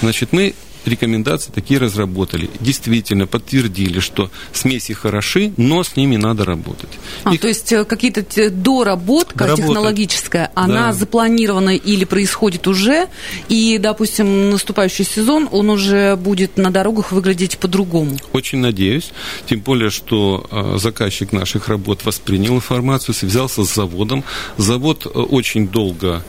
Значит, 0.00 0.32
мы 0.32 0.54
рекомендации 0.86 1.50
такие 1.52 1.78
разработали. 1.80 2.50
Действительно 2.60 3.26
подтвердили, 3.26 4.00
что 4.00 4.30
смеси 4.52 4.92
хороши, 4.92 5.52
но 5.56 5.82
с 5.82 5.96
ними 5.96 6.16
надо 6.16 6.44
работать. 6.44 6.90
А, 7.24 7.34
Их... 7.34 7.40
То 7.40 7.48
есть 7.48 7.72
э, 7.72 7.84
какие-то 7.84 8.22
доработка 8.50 9.38
Доработать. 9.38 9.64
технологическая, 9.64 10.50
она 10.54 10.86
да. 10.88 10.92
запланирована 10.92 11.76
или 11.76 12.04
происходит 12.04 12.66
уже, 12.66 13.08
и, 13.48 13.78
допустим, 13.78 14.50
наступающий 14.50 15.04
сезон, 15.04 15.48
он 15.50 15.70
уже 15.70 16.16
будет 16.16 16.56
на 16.56 16.70
дорогах 16.70 17.12
выглядеть 17.12 17.58
по-другому? 17.58 18.18
Очень 18.32 18.58
надеюсь. 18.58 19.12
Тем 19.46 19.60
более, 19.60 19.90
что 19.90 20.46
э, 20.50 20.78
заказчик 20.78 21.32
наших 21.32 21.68
работ 21.68 22.04
воспринял 22.04 22.54
информацию, 22.54 23.14
связался 23.14 23.64
с 23.64 23.74
заводом. 23.74 24.24
Завод 24.56 25.06
э, 25.06 25.08
очень 25.08 25.68
долго 25.68 26.22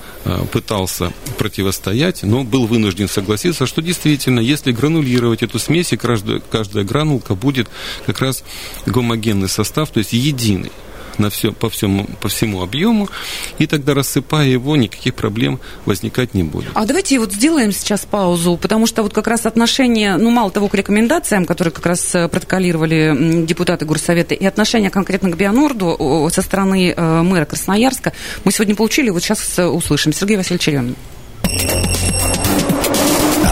пытался 0.53 1.12
противостоять, 1.38 2.24
но 2.24 2.45
был 2.45 2.65
вынужден 2.65 3.10
согласиться, 3.10 3.65
что 3.65 3.81
действительно 3.81 4.39
если 4.44 4.72
гранулировать 4.72 5.44
эту 5.44 5.60
смесь, 5.60 5.94
и 5.94 5.98
каждая, 5.98 6.40
каждая 6.40 6.84
гранулка 6.84 7.36
будет 7.36 7.68
как 8.06 8.20
раз 8.20 8.44
гомогенный 8.86 9.50
состав, 9.50 9.90
то 9.90 10.00
есть 10.00 10.14
единый 10.14 10.72
на 11.18 11.30
все, 11.30 11.52
по, 11.52 11.70
всему, 11.70 12.06
по 12.22 12.30
всему 12.30 12.62
объему, 12.62 13.10
и 13.58 13.68
тогда, 13.68 13.94
рассыпая 13.94 14.48
его, 14.48 14.76
никаких 14.76 15.16
проблем 15.16 15.60
возникать 15.86 16.34
не 16.34 16.44
будет. 16.44 16.70
А 16.74 16.86
давайте 16.86 17.20
вот 17.20 17.34
сделаем 17.34 17.72
сейчас 17.72 18.06
паузу, 18.06 18.58
потому 18.58 18.88
что 18.88 19.04
вот 19.04 19.14
как 19.14 19.28
раз 19.28 19.46
отношение, 19.46 20.18
ну, 20.18 20.30
мало 20.30 20.52
того, 20.52 20.68
к 20.68 20.76
рекомендациям, 20.76 21.46
которые 21.46 21.72
как 21.72 21.86
раз 21.86 22.16
э, 22.16 22.28
протоколировали 22.28 23.46
депутаты 23.46 23.86
Горсовета, 23.86 24.36
и 24.36 24.46
отношение 24.46 24.90
конкретно 24.90 25.30
к 25.30 25.38
Бионорду 25.38 26.30
со 26.34 26.42
стороны 26.42 26.94
э, 26.96 27.22
мэра 27.22 27.46
Красноярска, 27.46 28.14
мы 28.44 28.52
сегодня 28.52 28.76
получили, 28.76 29.10
вот 29.10 29.24
сейчас 29.24 29.60
э, 29.60 29.66
услышим. 29.66 30.14
Сергей 30.14 30.38
Васильевич 30.38 30.68
Еремин. 30.68 30.96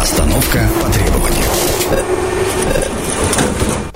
Остановка 0.01 0.67
по 0.81 0.89
требованию. 0.91 2.21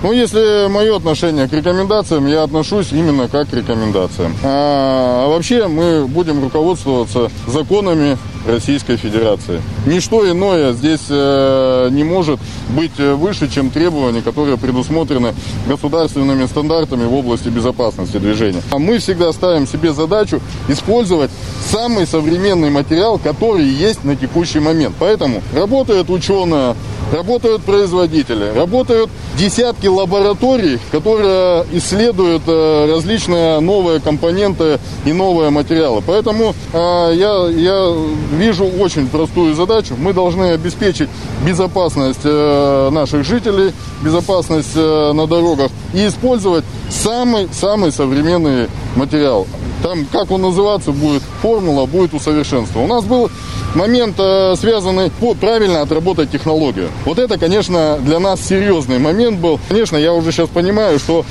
Ну, 0.06 0.14
если 0.14 0.68
мое 0.68 0.98
отношение 0.98 1.48
к 1.48 1.52
рекомендациям, 1.52 2.28
я 2.28 2.44
отношусь 2.44 2.92
именно 2.92 3.28
как 3.28 3.50
к 3.50 3.54
рекомендациям. 3.54 4.36
А, 4.44 5.26
а 5.26 5.30
вообще 5.30 5.68
мы 5.68 6.06
будем 6.06 6.44
руководствоваться 6.44 7.32
законами 7.48 8.16
Российской 8.46 8.98
Федерации. 8.98 9.62
Ничто 9.88 10.30
иное 10.30 10.74
здесь 10.74 11.08
э, 11.10 11.90
не 11.92 12.04
может 12.04 12.40
быть 12.70 12.98
выше, 12.98 13.50
чем 13.50 13.72
требования, 13.72 14.22
которые 14.22 14.58
предусмотрены 14.58 15.34
государственными 15.68 16.46
стандартами 16.46 17.06
в 17.06 17.14
области 17.16 17.50
безопасности 17.50 18.18
движения. 18.18 18.62
А 18.72 18.78
мы 18.78 19.00
всегда 19.00 19.34
ставим 19.34 19.66
себе 19.66 19.92
задачу 19.94 20.40
использовать 20.68 21.32
самый 21.72 22.06
современный 22.06 22.70
материал, 22.70 23.18
который 23.18 23.66
есть 23.66 24.04
на 24.04 24.16
текущий 24.16 24.60
момент. 24.60 24.96
Поэтому 25.00 25.42
работает 25.54 26.10
ученая, 26.12 26.76
работают 27.12 27.64
производители, 27.64 28.52
работают 28.56 29.10
десятки 29.38 29.88
лабораторий, 29.88 30.80
которые 30.92 31.66
исследуют 31.74 32.44
э, 32.48 32.92
различные 32.92 33.60
новые 33.60 34.00
компоненты 34.00 34.80
и 35.06 35.14
новые 35.14 35.50
материалы. 35.50 36.02
Поэтому 36.06 36.56
э, 36.74 37.12
я, 37.16 37.48
я 37.50 37.94
вижу 38.32 38.66
очень 38.66 39.08
простую 39.08 39.56
задачу. 39.56 39.96
Мы 39.98 40.14
должны 40.14 40.52
обеспечить 40.52 41.10
безопасность 41.46 42.22
э, 42.24 42.90
наших 42.92 43.24
жителей, 43.24 43.74
безопасность 44.02 44.76
на 44.76 45.28
дорогах 45.28 45.72
и 45.96 46.08
использовать 46.08 46.66
самый-самый 46.90 47.92
современный 47.92 48.68
материал. 48.96 49.48
Там, 49.82 50.06
как 50.12 50.32
он 50.32 50.42
называться 50.42 50.92
будет, 50.92 51.22
формула 51.42 51.86
будет 51.86 52.14
усовершенствована. 52.14 52.94
У 52.94 52.96
нас 52.96 53.06
был 53.06 53.30
момент, 53.76 54.16
э, 54.18 54.56
связанный 54.58 55.12
по 55.12 55.34
правильно 55.36 55.82
отработать 55.82 56.32
технологию. 56.32 56.90
Вот 57.06 57.20
это, 57.20 57.38
конечно, 57.38 57.98
для 58.02 58.20
нас 58.20 58.42
серьезный 58.42 59.00
момент 59.00 59.40
был. 59.40 59.60
Конечно, 59.70 59.98
я 59.98 60.14
уже 60.14 60.32
сейчас 60.32 60.50
понимаю, 60.50 61.00
что 61.00 61.26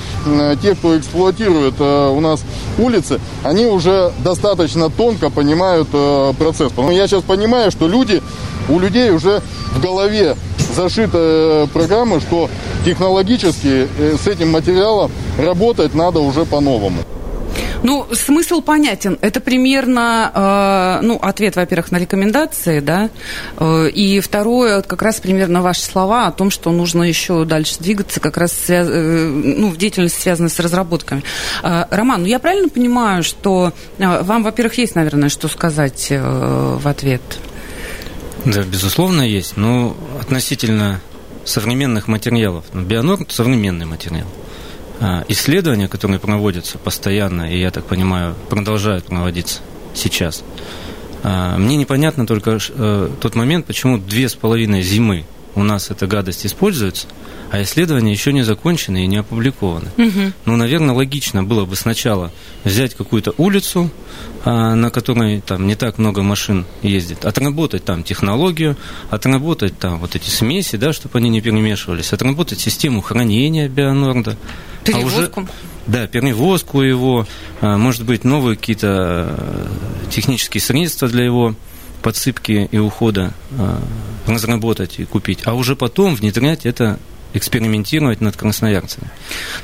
те, 0.62 0.74
кто 0.74 0.96
эксплуатирует 0.96 1.74
э, 1.78 2.08
у 2.08 2.20
нас 2.20 2.42
улицы, 2.78 3.20
они 3.42 3.66
уже 3.66 4.12
достаточно 4.22 4.88
тонко 4.88 5.30
понимают 5.30 5.88
э, 5.92 6.32
процесс. 6.38 6.72
Но 6.76 6.90
я 6.90 7.06
сейчас 7.06 7.22
понимаю, 7.22 7.70
что 7.70 7.88
люди, 7.88 8.22
у 8.68 8.78
людей 8.78 9.10
уже 9.10 9.42
в 9.74 9.80
голове 9.80 10.36
зашита 10.74 11.68
программа, 11.72 12.20
что 12.20 12.50
технологически 12.84 13.88
с 13.98 14.26
этим 14.26 14.50
материалом 14.50 15.10
работать 15.38 15.94
надо 15.94 16.20
уже 16.20 16.44
по-новому. 16.44 16.98
Ну, 17.84 18.06
смысл 18.12 18.62
понятен. 18.62 19.18
Это 19.20 19.40
примерно, 19.40 20.32
э, 20.34 21.04
ну, 21.06 21.18
ответ, 21.20 21.54
во-первых, 21.54 21.92
на 21.92 21.98
рекомендации, 21.98 22.80
да, 22.80 23.10
э, 23.58 23.90
и 23.90 24.20
второе, 24.20 24.80
как 24.80 25.02
раз 25.02 25.20
примерно 25.20 25.60
ваши 25.60 25.82
слова 25.82 26.26
о 26.26 26.32
том, 26.32 26.50
что 26.50 26.72
нужно 26.72 27.02
еще 27.02 27.44
дальше 27.44 27.76
двигаться, 27.78 28.20
как 28.20 28.38
раз 28.38 28.52
связ... 28.54 28.88
э, 28.88 29.26
ну, 29.26 29.68
в 29.68 29.76
деятельности, 29.76 30.18
связанной 30.18 30.48
с 30.48 30.58
разработками. 30.60 31.24
Э, 31.62 31.84
Роман, 31.90 32.22
ну, 32.22 32.26
я 32.26 32.38
правильно 32.38 32.70
понимаю, 32.70 33.22
что 33.22 33.74
э, 33.98 34.22
вам, 34.22 34.44
во-первых, 34.44 34.78
есть, 34.78 34.94
наверное, 34.94 35.28
что 35.28 35.48
сказать 35.48 36.06
э, 36.08 36.78
в 36.80 36.88
ответ? 36.88 37.20
Да, 38.44 38.62
безусловно, 38.62 39.22
есть. 39.22 39.56
Но 39.56 39.96
относительно 40.20 41.00
современных 41.44 42.08
материалов. 42.08 42.64
Ну, 42.72 42.82
Бионорм– 42.82 43.26
современный 43.28 43.86
материал. 43.86 44.26
А, 45.00 45.24
исследования, 45.28 45.88
которые 45.88 46.20
проводятся 46.20 46.78
постоянно, 46.78 47.52
и, 47.52 47.58
я 47.58 47.70
так 47.70 47.84
понимаю, 47.84 48.34
продолжают 48.48 49.06
проводиться 49.06 49.60
сейчас, 49.94 50.44
а, 51.22 51.56
мне 51.58 51.76
непонятно 51.76 52.26
только 52.26 52.58
э, 52.68 53.10
тот 53.20 53.34
момент, 53.34 53.66
почему 53.66 53.98
две 53.98 54.28
с 54.28 54.34
половиной 54.34 54.82
зимы 54.82 55.24
у 55.54 55.62
нас 55.62 55.90
эта 55.90 56.06
гадость 56.06 56.46
используется, 56.46 57.06
а 57.50 57.62
исследования 57.62 58.12
еще 58.12 58.32
не 58.32 58.42
закончены 58.42 59.04
и 59.04 59.06
не 59.06 59.18
опубликованы. 59.18 59.90
Угу. 59.96 60.32
Ну, 60.46 60.56
наверное, 60.56 60.94
логично 60.94 61.44
было 61.44 61.64
бы 61.64 61.76
сначала 61.76 62.32
взять 62.64 62.94
какую-то 62.94 63.34
улицу, 63.38 63.90
а, 64.44 64.74
на 64.74 64.90
которой 64.90 65.40
там 65.40 65.66
не 65.66 65.76
так 65.76 65.98
много 65.98 66.22
машин 66.22 66.66
ездит, 66.82 67.24
отработать 67.24 67.84
там 67.84 68.02
технологию, 68.02 68.76
отработать 69.10 69.78
там 69.78 70.00
вот 70.00 70.16
эти 70.16 70.28
смеси, 70.28 70.76
да, 70.76 70.92
чтобы 70.92 71.18
они 71.18 71.28
не 71.28 71.40
перемешивались, 71.40 72.12
отработать 72.12 72.60
систему 72.60 73.00
хранения 73.00 73.68
бионорда. 73.68 74.36
Перевозку? 74.84 75.40
А 75.40 75.42
уже, 75.42 75.48
да, 75.86 76.06
перевозку 76.06 76.82
его, 76.82 77.26
а, 77.60 77.78
может 77.78 78.04
быть, 78.04 78.24
новые 78.24 78.56
какие-то 78.56 79.36
э, 79.38 79.66
технические 80.10 80.60
средства 80.60 81.08
для 81.08 81.24
его 81.24 81.54
подсыпки 82.02 82.68
и 82.70 82.78
ухода 82.78 83.32
разработать 84.26 84.98
и 84.98 85.04
купить, 85.04 85.40
а 85.44 85.54
уже 85.54 85.76
потом 85.76 86.14
внедрять 86.14 86.66
это 86.66 86.98
экспериментировать 87.34 88.20
над 88.20 88.36
красноярцами. 88.36 89.08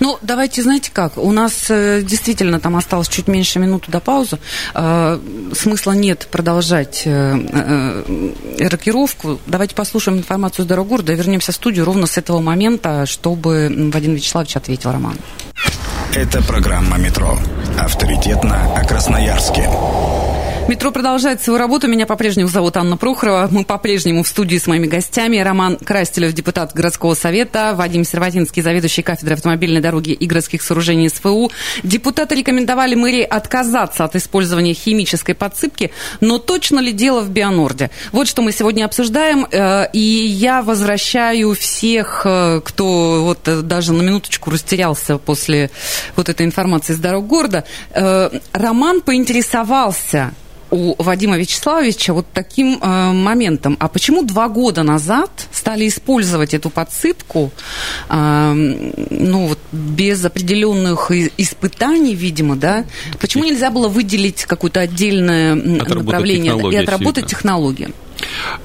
Ну, 0.01 0.19
давайте, 0.23 0.63
знаете 0.63 0.91
как, 0.93 1.17
у 1.17 1.31
нас 1.33 1.67
э, 1.71 2.03
действительно 2.03 2.59
там 2.59 2.77
осталось 2.77 3.09
чуть 3.09 3.29
меньше 3.29 3.61
минуты 3.61 3.93
до 3.93 4.01
паузы. 4.01 4.39
Э, 4.75 5.19
смысла 5.55 5.93
нет 5.93 6.27
продолжать 6.31 7.07
рокировку. 8.59 9.41
Давайте 9.47 9.75
послушаем 9.75 10.19
информацию 10.19 10.65
с 10.65 10.69
дорог 10.69 10.89
города 10.89 11.13
и 11.13 11.17
вернемся 11.17 11.53
в 11.53 11.55
студию 11.55 11.85
ровно 11.85 12.07
с 12.07 12.19
этого 12.19 12.41
момента, 12.41 13.07
чтобы 13.07 13.91
Вадим 13.93 14.15
Вячеславович 14.15 14.57
ответил 14.57 14.91
Роман. 14.91 15.17
Это 16.15 16.43
программа 16.43 16.99
«Метро». 16.99 17.39
Авторитетно 17.79 18.75
о 18.75 18.85
Красноярске. 18.85 19.69
Метро 20.71 20.93
продолжает 20.93 21.43
свою 21.43 21.59
работу. 21.59 21.89
Меня 21.89 22.07
по-прежнему 22.07 22.49
зовут 22.49 22.77
Анна 22.77 22.97
Прохорова. 22.97 23.49
Мы 23.51 23.65
по-прежнему 23.65 24.23
в 24.23 24.29
студии 24.29 24.57
с 24.57 24.69
моими 24.69 24.87
гостями. 24.87 25.39
Роман 25.39 25.77
Крастелев, 25.77 26.33
депутат 26.33 26.73
городского 26.75 27.15
совета, 27.15 27.75
Вадим 27.75 28.05
Серватинский, 28.05 28.63
заведующий 28.63 29.03
кафедрой 29.03 29.35
автомобильной 29.35 29.81
дороги 29.81 30.13
и 30.13 30.27
городских 30.27 30.63
сооружений 30.63 31.09
СФУ. 31.09 31.51
Депутаты 31.83 32.37
рекомендовали 32.37 32.95
мэрии 32.95 33.25
отказаться 33.25 34.05
от 34.05 34.15
использования 34.15 34.73
химической 34.73 35.35
подсыпки, 35.35 35.91
но 36.21 36.39
точно 36.39 36.79
ли 36.79 36.93
дело 36.93 37.23
в 37.23 37.31
Бионорде? 37.31 37.91
Вот 38.13 38.29
что 38.29 38.41
мы 38.41 38.53
сегодня 38.53 38.85
обсуждаем. 38.85 39.49
Э, 39.51 39.91
и 39.93 39.99
я 39.99 40.63
возвращаю 40.63 41.53
всех, 41.57 42.23
э, 42.25 42.61
кто 42.65 43.25
вот 43.25 43.49
э, 43.49 43.63
даже 43.63 43.93
на 43.93 44.03
минуточку 44.03 44.51
растерялся 44.51 45.19
после 45.19 45.73
вот 46.15 46.29
этой 46.29 46.47
информации 46.47 46.93
из 46.93 47.01
дорог 47.01 47.27
города. 47.27 47.65
Роман 48.53 49.01
поинтересовался, 49.01 50.33
у 50.71 50.95
Вадима 51.03 51.37
Вячеславовича 51.37 52.13
вот 52.13 52.27
таким 52.33 52.79
э, 52.81 53.13
моментом. 53.13 53.77
А 53.81 53.89
почему 53.89 54.23
два 54.23 54.49
года 54.49 54.83
назад 54.83 55.31
стали 55.53 55.89
использовать 55.89 56.55
эту 56.55 56.71
подсыпку, 56.71 57.51
э, 58.09 58.53
ну 59.11 59.47
вот 59.47 59.59
без 59.73 60.25
определенных 60.25 61.11
испытаний, 61.11 62.15
видимо, 62.15 62.57
да? 62.57 62.85
Почему 63.21 63.45
нельзя 63.45 63.71
было 63.71 63.89
выделить 63.89 64.45
какое-то 64.45 64.81
отдельное 64.81 65.55
направление 65.55 66.73
и 66.73 66.77
отработать 66.77 67.27
технологии? 67.27 67.89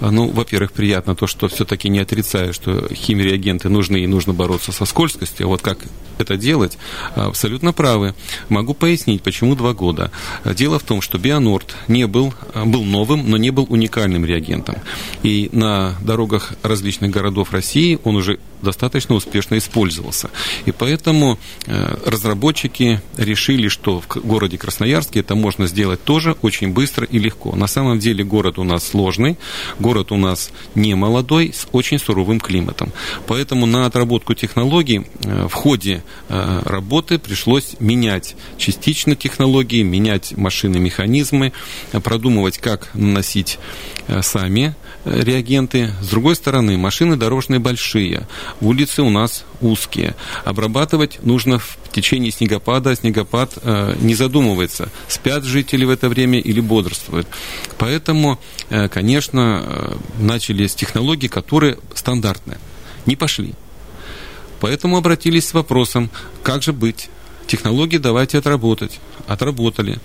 Ну, 0.02 0.30
во-первых, 0.30 0.72
приятно 0.72 1.16
то, 1.16 1.28
что 1.28 1.48
все-таки 1.48 1.90
не 1.90 2.00
отрицаю, 2.00 2.54
что 2.54 2.88
химреагенты 2.94 3.70
нужны 3.70 3.98
и 3.98 4.08
нужно 4.08 4.34
бороться 4.34 4.72
со 4.72 4.86
скользкостью. 4.86 5.48
Вот 5.48 5.62
как 5.62 5.80
это 6.18 6.38
делать, 6.38 6.78
абсолютно 7.16 7.74
правы. 7.74 8.16
Могу 8.50 8.74
пояснить, 8.74 9.22
почему 9.22 9.56
два 9.56 9.74
года. 9.74 10.12
Дело 10.46 10.80
в 10.80 10.84
том, 10.84 11.02
что 11.02 11.18
Бионорд 11.18 11.76
не 11.88 12.08
был, 12.08 12.34
был 12.54 12.84
новым, 12.84 13.30
но 13.30 13.38
не 13.38 13.52
был 13.52 13.66
уникальным 13.70 14.26
реагентом. 14.26 14.76
И 15.24 15.50
на 15.52 15.96
дорогах 16.02 16.54
различных 16.64 17.12
городов 17.12 17.52
России 17.52 18.00
он 18.04 18.16
уже 18.16 18.40
достаточно 18.66 19.16
успешно 19.16 19.58
использовался. 19.58 20.30
И 20.66 20.72
поэтому 20.72 21.40
э, 21.66 21.98
разработчики 22.06 23.02
решили, 23.16 23.70
что 23.70 24.02
в 24.02 24.08
городе 24.08 24.58
Красноярске 24.58 25.22
это 25.22 25.36
можно 25.36 25.68
сделать 25.68 26.04
тоже 26.04 26.36
очень 26.42 26.74
быстро 26.74 27.06
и 27.06 27.18
легко. 27.20 27.56
На 27.56 27.68
самом 27.68 28.00
деле 28.00 28.24
город 28.26 28.60
у 28.60 28.64
нас 28.64 28.86
сложный, 28.86 29.38
город 29.80 30.12
у 30.12 30.18
нас 30.18 30.52
не 30.76 30.96
молодой, 30.96 31.54
с 31.54 31.68
очень 31.72 32.00
суровым 32.00 32.40
климатом. 32.40 32.92
Поэтому 33.28 33.66
на 33.66 33.86
отработку 33.86 34.34
технологий 34.34 35.06
э, 35.24 35.48
в 35.48 35.54
ходе 35.54 36.04
э, 36.28 36.62
работы 36.66 37.18
пришлось 37.20 37.76
менять 37.80 38.36
частично 38.58 39.16
технологии, 39.16 39.84
менять 39.84 40.36
машины, 40.38 40.80
механизмы, 40.80 41.54
продумывать, 42.04 42.58
как 42.58 42.90
наносить 42.94 43.60
сами 44.22 44.76
реагенты. 45.06 45.92
С 46.02 46.10
другой 46.10 46.36
стороны, 46.36 46.78
машины 46.78 47.16
дорожные 47.16 47.60
большие, 47.60 48.28
улицы 48.62 49.02
у 49.02 49.10
нас 49.10 49.46
узкие. 49.62 50.16
Обрабатывать 50.44 51.20
нужно 51.24 51.60
в 51.60 51.78
течение 51.92 52.32
снегопада. 52.32 52.96
Снегопад 52.96 53.58
э, 53.62 53.96
не 54.00 54.16
задумывается, 54.16 54.90
спят 55.08 55.44
жители 55.44 55.86
в 55.86 55.90
это 55.90 56.10
время 56.10 56.40
или 56.40 56.60
бодрствуют. 56.60 57.28
Поэтому, 57.78 58.40
э, 58.70 58.88
конечно, 58.90 59.64
э, 59.66 59.96
с 60.68 60.76
технологий, 60.76 61.28
которые 61.28 61.78
стандартные. 61.94 62.58
Не 63.06 63.16
пошли. 63.16 63.54
Поэтому 64.60 64.98
обратились 64.98 65.48
с 65.48 65.54
вопросом, 65.54 66.10
как 66.44 66.64
же 66.64 66.74
быть 66.74 67.10
технологии 67.48 67.98
давайте 67.98 68.38
отработать. 68.38 69.00
Отработали. 69.28 70.00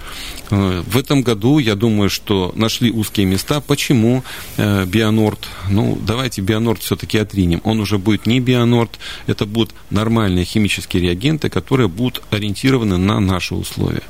Э, 0.50 0.83
в 0.87 0.96
этом 0.96 1.22
году, 1.22 1.59
я 1.59 1.74
думаю, 1.74 2.11
что 2.11 2.53
нашли 2.55 2.90
узкие 2.90 3.26
места. 3.26 3.61
Почему 3.61 4.24
э, 4.57 4.85
Бионорд? 4.87 5.46
Ну, 5.68 5.98
давайте 6.00 6.42
Бионорд 6.42 6.83
все-таки 6.83 7.18
отринем. 7.18 7.61
Он 7.64 7.81
уже 7.81 7.98
будет 7.98 8.26
не 8.26 8.40
Бионорд, 8.40 8.98
это 9.26 9.46
будут 9.46 9.74
нормальные 9.90 10.44
химические 10.44 11.03
реагенты, 11.03 11.48
которые 11.48 11.88
будут 11.88 12.22
ориентированы 12.31 12.96
на 12.96 13.20
наши 13.20 13.55
условия. 13.55 14.03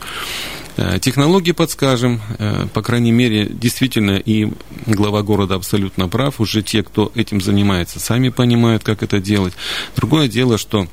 Э, 0.76 0.98
технологии 1.00 1.52
подскажем, 1.52 2.20
по 2.72 2.82
крайней 2.82 3.12
мере, 3.12 3.46
действительно, 3.50 4.16
и 4.16 4.48
глава 4.86 5.22
города 5.22 5.54
абсолютно 5.54 6.08
прав, 6.08 6.40
уже 6.40 6.62
те, 6.62 6.82
кто 6.82 7.10
этим 7.14 7.40
занимается, 7.40 8.00
сами 8.00 8.28
понимают, 8.28 8.84
как 8.84 9.02
это 9.02 9.20
делать. 9.20 9.54
Другое 9.96 10.28
дело, 10.28 10.58
что 10.58 10.86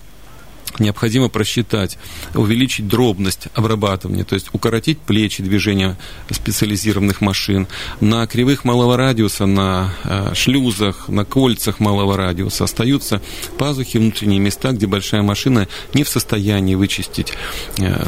необходимо 0.80 1.30
просчитать, 1.30 1.98
увеличить 2.34 2.88
дробность 2.88 3.48
обрабатывания, 3.54 4.24
то 4.24 4.36
есть 4.36 4.50
укоротить 4.54 5.00
плечи 5.00 5.44
движения 5.44 5.98
специализированных 6.30 7.22
машин. 7.22 7.68
На 8.00 8.26
кривых 8.28 8.64
малого 8.64 8.98
радиуса, 8.98 9.46
на 9.46 9.94
э, 10.04 10.34
шлюзах, 10.34 11.10
на 11.10 11.26
кольцах 11.26 11.80
малого 11.80 12.18
радиуса 12.18 12.66
остаются 12.66 13.22
пазухи, 13.58 13.98
внутренние 13.98 14.40
места, 14.40 14.72
где 14.72 14.88
большая 14.88 15.22
машина 15.22 15.68
не 15.94 16.04
в 16.04 16.10
состоянии 16.10 16.76
вычистить 16.76 17.34
э, 17.80 18.08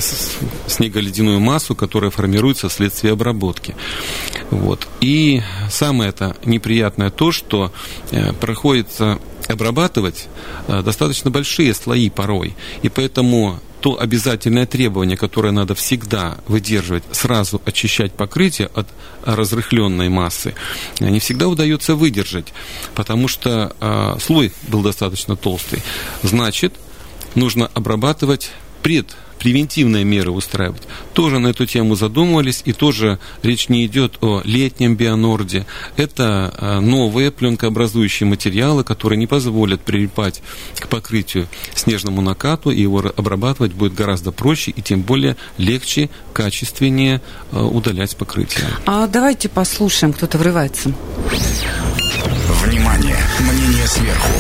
снеголедяную 0.67 1.39
массу, 1.39 1.75
которая 1.75 2.11
формируется 2.11 2.69
вследствие 2.69 3.13
обработки. 3.13 3.75
Вот. 4.51 4.87
И 5.01 5.41
самое 5.69 6.09
это 6.09 6.35
неприятное 6.45 7.09
то, 7.09 7.31
что 7.31 7.71
э, 8.11 8.33
проходится 8.33 9.19
обрабатывать 9.49 10.27
э, 10.67 10.81
достаточно 10.83 11.31
большие 11.31 11.73
слои 11.73 12.09
порой. 12.09 12.55
И 12.81 12.89
поэтому 12.89 13.59
то 13.81 13.99
обязательное 13.99 14.65
требование, 14.65 15.17
которое 15.17 15.51
надо 15.51 15.73
всегда 15.73 16.37
выдерживать, 16.47 17.03
сразу 17.11 17.61
очищать 17.65 18.11
покрытие 18.11 18.69
от 18.73 18.87
разрыхленной 19.23 20.09
массы, 20.09 20.53
не 20.99 21.19
всегда 21.19 21.47
удается 21.47 21.95
выдержать, 21.95 22.53
потому 22.93 23.27
что 23.27 23.75
э, 23.79 24.17
слой 24.21 24.53
был 24.67 24.81
достаточно 24.81 25.35
толстый. 25.35 25.81
Значит, 26.23 26.73
нужно 27.35 27.67
обрабатывать 27.73 28.51
пред 28.81 29.15
превентивные 29.39 30.03
меры 30.03 30.31
устраивать. 30.31 30.83
Тоже 31.13 31.39
на 31.39 31.47
эту 31.47 31.65
тему 31.65 31.95
задумывались, 31.95 32.61
и 32.65 32.73
тоже 32.73 33.19
речь 33.41 33.69
не 33.69 33.85
идет 33.85 34.17
о 34.21 34.41
летнем 34.43 34.95
бионорде. 34.95 35.65
Это 35.97 36.53
а, 36.57 36.79
новые 36.81 37.31
пленкообразующие 37.31 38.27
материалы, 38.27 38.83
которые 38.83 39.17
не 39.17 39.27
позволят 39.27 39.81
прилипать 39.81 40.41
к 40.77 40.87
покрытию 40.87 41.47
снежному 41.73 42.21
накату, 42.21 42.69
и 42.69 42.81
его 42.81 43.03
обрабатывать 43.15 43.73
будет 43.73 43.95
гораздо 43.95 44.31
проще 44.31 44.71
и 44.71 44.81
тем 44.81 45.01
более 45.01 45.37
легче, 45.57 46.09
качественнее 46.33 47.21
а, 47.51 47.65
удалять 47.65 48.15
покрытие. 48.15 48.67
А 48.85 49.07
давайте 49.07 49.49
послушаем, 49.49 50.13
кто-то 50.13 50.37
врывается. 50.37 50.93
Внимание! 52.63 53.17
Мнение 53.39 53.87
сверху. 53.87 54.31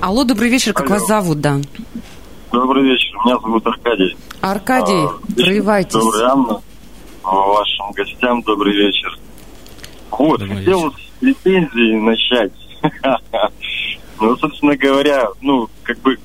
Алло, 0.00 0.24
добрый 0.24 0.48
вечер, 0.48 0.72
как 0.72 0.86
Алло. 0.86 0.98
вас 0.98 1.08
зовут, 1.08 1.40
да? 1.40 1.60
Добрый 2.60 2.84
вечер, 2.84 3.16
меня 3.24 3.38
зовут 3.38 3.66
Аркадий. 3.66 4.16
Аркадий, 4.42 5.06
а, 5.06 5.18
проявайтесь. 5.34 5.94
Добрый, 5.94 6.24
Анна. 6.24 6.60
Вашим 7.22 7.90
гостям 7.92 8.42
добрый 8.42 8.76
вечер. 8.76 9.18
Вот, 10.10 10.40
добрый 10.40 10.58
хотел 10.58 10.90
вечер. 10.90 10.98
с 10.98 11.20
претензий 11.20 11.96
начать. 11.96 12.52
ну, 14.20 14.36
собственно 14.36 14.76
говоря, 14.76 15.28
ну, 15.40 15.70
как 15.84 15.98
бы 16.00 16.18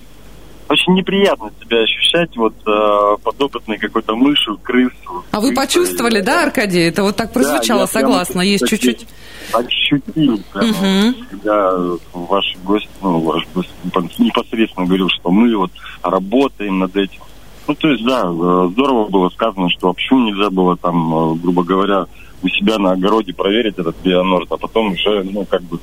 очень 0.70 0.94
неприятно 0.94 1.52
себя 1.62 1.82
ощущать 1.82 2.36
вот 2.36 2.54
э, 2.66 3.18
подопытной 3.24 3.78
какой-то 3.78 4.16
мышью, 4.16 4.58
крысу. 4.62 5.24
А 5.32 5.40
вы 5.40 5.54
почувствовали, 5.54 6.22
да, 6.22 6.44
Аркадий? 6.44 6.82
Это 6.82 7.04
вот 7.04 7.16
так 7.16 7.32
прозвучало, 7.32 7.82
да, 7.82 7.88
согласна, 7.88 8.42
есть 8.42 8.68
чуть-чуть. 8.68 9.06
Ощутил, 9.54 10.42
прямо, 10.52 10.70
угу. 10.70 11.16
когда 11.30 11.78
ваш 12.14 12.56
гость, 12.64 12.90
ну, 13.02 13.20
ваш 13.20 13.46
гость 13.54 13.70
непосредственно 14.18 14.88
говорил, 14.88 15.10
что 15.10 15.30
мы 15.30 15.56
вот 15.56 15.72
работаем 16.02 16.80
над 16.80 16.96
этим. 16.96 17.22
Ну, 17.68 17.76
то 17.76 17.88
есть, 17.90 18.04
да, 18.04 18.24
э, 18.24 18.70
здорово 18.72 19.10
было 19.10 19.30
сказано, 19.30 19.70
что 19.70 19.88
вообще 19.88 20.16
нельзя 20.16 20.50
было 20.50 20.78
там, 20.78 21.14
э, 21.14 21.36
грубо 21.36 21.64
говоря, 21.64 22.06
у 22.42 22.50
себя 22.50 22.78
на 22.78 22.92
огороде 22.92 23.34
проверить 23.34 23.78
этот 23.78 23.96
бионорд, 24.04 24.52
а 24.52 24.58
потом 24.58 24.94
уже, 24.94 25.24
ну, 25.24 25.46
как 25.46 25.64
бы 25.64 25.80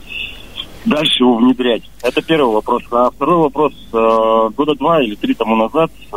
дальше 0.84 1.22
его 1.22 1.36
внедрять. 1.36 1.82
Это 2.02 2.22
первый 2.22 2.54
вопрос. 2.54 2.82
А 2.90 3.10
второй 3.10 3.36
вопрос. 3.36 3.72
Э, 3.92 4.50
года 4.56 4.74
два 4.74 5.02
или 5.02 5.14
три 5.14 5.34
тому 5.34 5.56
назад 5.56 5.90
э, 6.12 6.16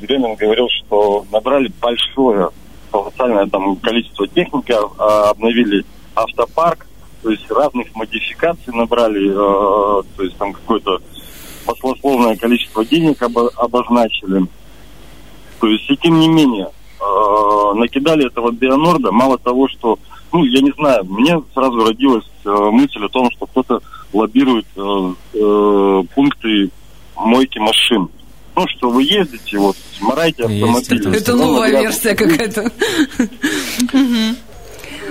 Беремин 0.00 0.34
говорил, 0.34 0.68
что 0.68 1.24
набрали 1.32 1.72
большое 1.80 2.50
колоссальное 2.90 3.46
там 3.46 3.76
количество 3.76 4.28
техники, 4.28 4.74
а, 4.98 5.30
обновили 5.30 5.82
автопарк, 6.14 6.86
то 7.22 7.30
есть 7.30 7.50
разных 7.50 7.94
модификаций 7.94 8.74
набрали, 8.74 9.30
э, 9.30 10.02
то 10.14 10.22
есть 10.22 10.36
там 10.36 10.52
какое-то 10.52 10.98
послословное 11.64 12.36
количество 12.36 12.84
денег 12.84 13.22
обо- 13.22 13.50
обозначили. 13.56 14.46
То 15.58 15.68
есть, 15.68 15.88
и 15.88 15.96
тем 15.96 16.18
не 16.18 16.28
менее, 16.28 16.68
накидали 17.74 18.26
этого 18.26 18.50
Бионорда, 18.50 19.10
мало 19.12 19.38
того, 19.38 19.68
что, 19.68 19.98
ну, 20.32 20.44
я 20.44 20.60
не 20.60 20.72
знаю, 20.72 21.04
мне 21.04 21.40
сразу 21.54 21.86
родилась 21.86 22.28
мысль 22.44 23.04
о 23.04 23.08
том, 23.08 23.30
что 23.30 23.46
кто-то 23.46 23.80
лоббирует 24.12 24.66
э, 24.76 25.14
э, 25.34 26.02
пункты 26.14 26.70
мойки 27.16 27.58
машин. 27.58 28.08
Ну, 28.54 28.66
что 28.68 28.90
вы 28.90 29.04
ездите, 29.04 29.58
вот, 29.58 29.76
мораете 30.00 30.44
автомобиль. 30.44 31.00
Это, 31.00 31.08
это 31.10 31.36
новая 31.36 31.70
версия 31.70 32.14
какая-то. 32.14 32.70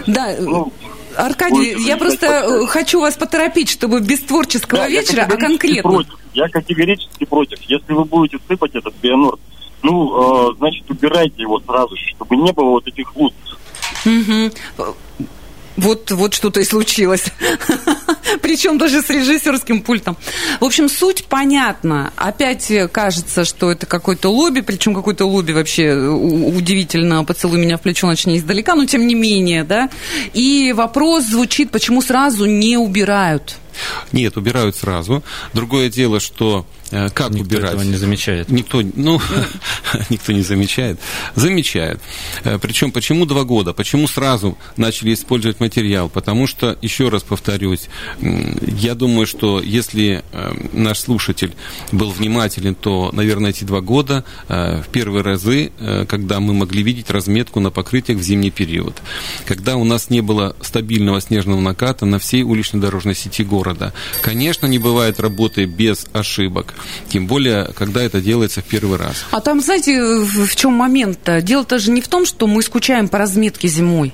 Да, 0.08 0.36
ну, 0.40 0.72
Аркадий, 1.16 1.76
я 1.86 1.98
просто 1.98 2.68
хочу 2.68 3.02
вас 3.02 3.16
поторопить, 3.16 3.70
чтобы 3.70 4.00
без 4.02 4.20
творческого 4.22 4.88
вечера, 4.88 5.28
а 5.30 5.38
конкретно. 5.38 6.06
Я 6.34 6.48
категорически 6.48 7.26
против. 7.26 7.60
Если 7.64 7.94
вы 7.94 8.06
будете 8.06 8.38
сыпать 8.48 8.76
этот 8.76 8.94
бионорд, 9.02 9.40
ну, 9.84 10.54
значит, 10.58 10.90
убирайте 10.90 11.42
его 11.42 11.60
сразу, 11.62 11.96
чтобы 12.16 12.36
не 12.38 12.52
было 12.54 12.70
вот 12.70 12.88
этих 12.88 13.16
лут. 13.16 13.34
Вот, 15.82 16.12
вот 16.12 16.36
что-то 16.36 16.60
и 16.60 16.64
случилось. 16.64 17.26
Причем 18.42 18.78
даже 18.78 19.02
с 19.02 19.10
режиссерским 19.10 19.82
пультом. 19.82 20.16
В 20.60 20.66
общем, 20.66 20.88
суть 20.88 21.26
понятна. 21.26 22.14
Опять 22.16 22.72
кажется, 22.92 23.46
что 23.46 23.72
это 23.72 23.88
какой-то 23.88 24.30
лобби, 24.30 24.62
причем 24.62 24.94
какой-то 24.94 25.26
лобби 25.26 25.54
вообще 25.54 25.96
удивительно 25.96 27.24
«Поцелуй 27.24 27.60
меня 27.60 27.78
в 27.78 27.82
плечо, 27.82 28.06
начни 28.06 28.38
издалека», 28.38 28.76
но 28.76 28.86
тем 28.86 29.08
не 29.08 29.16
менее, 29.16 29.64
да. 29.64 29.90
И 30.34 30.72
вопрос 30.76 31.26
звучит, 31.26 31.72
почему 31.72 32.02
сразу 32.04 32.46
не 32.46 32.78
убирают? 32.78 33.56
Нет, 34.12 34.38
убирают 34.38 34.76
сразу. 34.76 35.24
Другое 35.54 35.90
дело, 35.90 36.20
что 36.20 36.66
Э, 36.92 37.10
как 37.10 37.32
никто 37.32 37.44
убирать? 37.44 37.74
Этого 37.74 37.84
не 37.84 37.96
замечает. 37.96 38.50
Никто, 38.50 38.82
ну, 38.96 39.20
никто 40.10 40.34
не 40.34 40.42
замечает. 40.42 41.00
Замечает. 41.36 42.02
Э, 42.44 42.60
Причем 42.62 42.92
почему 42.92 43.26
два 43.26 43.44
года? 43.44 43.74
Почему 43.74 44.08
сразу 44.08 44.58
начали 44.78 45.14
использовать 45.14 45.60
материал? 45.60 46.10
Потому 46.10 46.48
что, 46.48 46.78
еще 46.82 47.10
раз 47.10 47.24
повторюсь, 47.24 47.88
я 48.22 48.94
думаю, 48.96 49.26
что 49.26 49.62
если 49.62 50.24
э, 50.32 50.54
наш 50.74 51.00
слушатель 51.00 51.54
был 51.92 52.12
внимателен, 52.12 52.76
то, 52.76 53.10
наверное, 53.14 53.52
эти 53.52 53.64
два 53.64 53.82
года 53.82 54.24
в 54.48 54.86
первые 54.92 55.24
разы, 55.24 55.72
когда 56.08 56.40
мы 56.40 56.54
могли 56.54 56.84
видеть 56.84 57.10
разметку 57.10 57.60
на 57.60 57.72
покрытиях 57.72 58.20
в 58.20 58.22
зимний 58.22 58.52
период, 58.52 59.02
когда 59.46 59.76
у 59.76 59.84
нас 59.84 60.10
не 60.10 60.22
было 60.22 60.56
стабильного 60.62 61.22
снежного 61.22 61.62
наката 61.62 62.06
на 62.06 62.20
всей 62.20 62.44
уличной 62.44 62.82
дорожной 62.82 63.16
сети 63.16 63.44
города. 63.44 63.61
Конечно, 64.22 64.68
не 64.68 64.80
бывает 64.80 65.20
работы 65.20 65.66
без 65.66 66.06
ошибок. 66.14 66.74
Тем 67.10 67.28
более, 67.28 67.70
когда 67.76 68.02
это 68.02 68.22
делается 68.22 68.62
в 68.62 68.66
первый 68.66 68.98
раз. 68.98 69.26
А 69.32 69.42
там, 69.42 69.62
знаете, 69.62 70.02
в 70.02 70.56
чем 70.56 70.74
момент-то? 70.74 71.42
Дело-то 71.42 71.80
же 71.80 71.92
не 71.92 72.02
в 72.02 72.08
том, 72.08 72.26
что 72.26 72.48
мы 72.48 72.62
скучаем 72.62 73.08
по 73.08 73.18
разметке 73.18 73.68
зимой 73.68 74.14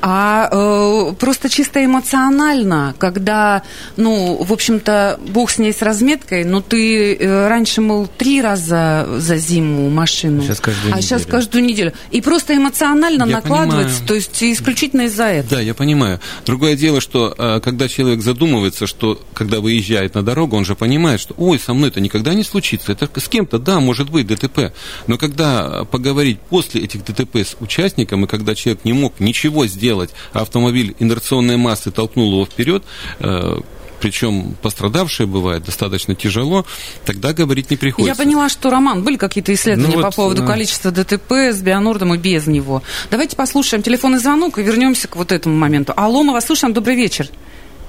а 0.00 0.48
э, 0.50 1.12
просто 1.18 1.48
чисто 1.48 1.84
эмоционально, 1.84 2.94
когда, 2.98 3.62
ну, 3.96 4.42
в 4.42 4.52
общем-то, 4.52 5.18
бог 5.28 5.50
с 5.50 5.58
ней 5.58 5.72
с 5.72 5.82
разметкой, 5.82 6.44
но 6.44 6.60
ты 6.60 7.14
э, 7.14 7.48
раньше 7.48 7.80
мыл 7.80 8.08
три 8.18 8.40
раза 8.40 9.06
за 9.18 9.36
зиму 9.36 9.90
машину, 9.90 10.42
сейчас 10.42 10.60
каждую 10.60 10.92
а 10.92 10.96
неделю. 10.96 11.02
сейчас 11.02 11.26
каждую 11.26 11.64
неделю. 11.64 11.92
И 12.10 12.20
просто 12.20 12.56
эмоционально 12.56 13.24
я 13.24 13.36
накладывается, 13.36 14.00
понимаю. 14.00 14.08
то 14.08 14.14
есть 14.14 14.42
исключительно 14.42 15.02
из-за 15.02 15.24
этого. 15.24 15.56
Да, 15.56 15.60
я 15.60 15.74
понимаю. 15.74 16.20
Другое 16.46 16.76
дело, 16.76 17.00
что 17.00 17.34
э, 17.36 17.60
когда 17.62 17.88
человек 17.88 18.22
задумывается, 18.22 18.86
что 18.86 19.20
когда 19.34 19.60
выезжает 19.60 20.14
на 20.14 20.22
дорогу, 20.22 20.56
он 20.56 20.64
же 20.64 20.74
понимает, 20.74 21.20
что, 21.20 21.34
ой, 21.36 21.58
со 21.58 21.74
мной 21.74 21.90
это 21.90 22.00
никогда 22.00 22.34
не 22.34 22.44
случится, 22.44 22.92
это 22.92 23.08
с 23.18 23.28
кем-то, 23.28 23.58
да, 23.58 23.80
может 23.80 24.10
быть, 24.10 24.26
ДТП. 24.26 24.72
Но 25.06 25.18
когда 25.18 25.84
поговорить 25.84 26.40
после 26.40 26.82
этих 26.82 27.04
ДТП 27.04 27.36
с 27.36 27.56
участником, 27.60 28.24
и 28.24 28.28
когда 28.28 28.54
человек 28.54 28.84
не 28.84 28.92
мог 28.92 29.20
ничего 29.20 29.49
ничего 29.50 29.66
сделать, 29.66 30.10
а 30.32 30.42
автомобиль 30.42 30.94
инерционной 30.98 31.56
массы 31.56 31.90
толкнул 31.90 32.32
его 32.32 32.46
вперед, 32.46 32.82
э, 33.20 33.56
причем 34.00 34.56
пострадавшие 34.62 35.26
бывает 35.26 35.64
достаточно 35.64 36.14
тяжело, 36.14 36.64
тогда 37.04 37.32
говорить 37.32 37.70
не 37.70 37.76
приходится. 37.76 38.10
Я 38.10 38.24
поняла, 38.24 38.48
что, 38.48 38.70
Роман, 38.70 39.02
были 39.04 39.16
какие-то 39.16 39.52
исследования 39.52 39.96
ну, 39.96 40.02
вот, 40.02 40.10
по 40.10 40.16
поводу 40.16 40.42
да. 40.42 40.46
количества 40.46 40.90
ДТП 40.90 41.32
с 41.32 41.60
Бионордом 41.60 42.14
и 42.14 42.18
без 42.18 42.46
него. 42.46 42.82
Давайте 43.10 43.36
послушаем 43.36 43.82
телефонный 43.82 44.18
звонок 44.18 44.58
и 44.58 44.62
вернемся 44.62 45.06
к 45.08 45.16
вот 45.16 45.32
этому 45.32 45.56
моменту. 45.56 45.92
Алло, 45.96 46.22
мы 46.22 46.32
вас 46.32 46.46
слушаем, 46.46 46.72
добрый 46.72 46.96
вечер. 46.96 47.26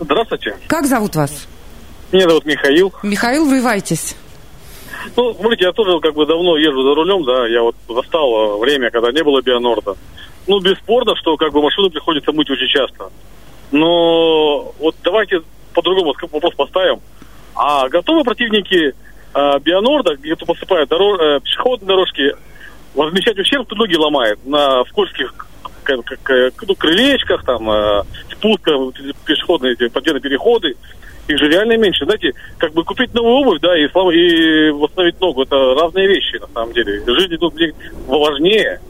Здравствуйте. 0.02 0.58
Как 0.67 0.86
зовут 0.86 1.15
вас? 1.15 1.47
Меня 2.12 2.28
зовут 2.28 2.45
Михаил. 2.45 2.91
Михаил, 3.04 3.45
врывайтесь. 3.45 4.15
Ну, 5.15 5.34
смотрите, 5.34 5.65
я 5.65 5.71
тоже 5.71 6.00
как 6.02 6.13
бы 6.13 6.26
давно 6.26 6.58
езжу 6.58 6.84
за 6.84 6.93
рулем, 6.93 7.24
да, 7.24 7.47
я 7.47 7.62
вот 7.62 7.76
застал 7.88 8.60
время, 8.60 8.91
когда 8.91 9.12
не 9.12 9.24
было 9.24 9.41
Бионорда 9.41 9.95
ну, 10.47 10.60
бесспорно, 10.60 11.15
что 11.15 11.38
как 11.38 11.51
бы 11.51 11.62
машину 11.62 11.89
приходится 11.89 12.32
мыть 12.32 12.49
очень 12.49 12.67
часто. 12.67 13.10
Но 13.71 14.73
вот 14.80 14.95
давайте 15.04 15.41
по-другому 15.73 16.13
вопрос 16.32 16.54
поставим. 16.56 16.99
А 17.56 17.88
готовы 17.89 18.23
противники 18.23 18.93
э, 19.34 19.60
Бионорда, 19.60 20.15
где 20.15 20.36
посыпают 20.36 20.89
дорож, 20.89 21.19
э, 21.19 21.39
пешеходные 21.41 21.88
дорожки, 21.88 22.36
возмещать 22.95 23.39
ущерб, 23.39 23.65
кто 23.65 23.75
ноги 23.75 23.95
ломает 23.95 24.39
на 24.45 24.84
скользких 24.86 25.34
ну, 25.88 26.75
крылечках, 26.75 27.43
там, 27.43 27.69
э, 27.69 28.04
спуска, 28.32 28.71
пешеходные 29.25 29.73
эти 29.73 29.88
подземные 29.88 30.21
переходы, 30.21 30.75
их 31.27 31.38
же 31.38 31.49
реально 31.49 31.77
меньше. 31.77 32.06
Знаете, 32.06 32.34
как 32.58 32.73
бы 32.73 32.84
купить 32.84 33.13
новую 33.13 33.36
обувь, 33.36 33.60
да, 33.62 33.77
и, 33.77 33.86
и 33.86 34.69
восстановить 34.71 35.19
ногу, 35.19 35.43
это 35.43 35.56
разные 35.80 36.08
вещи, 36.08 36.38
на 36.38 36.47
самом 36.47 36.73
деле. 36.73 37.04
Жизнь 37.06 37.38
тут 37.38 37.54
важнее. 38.08 38.82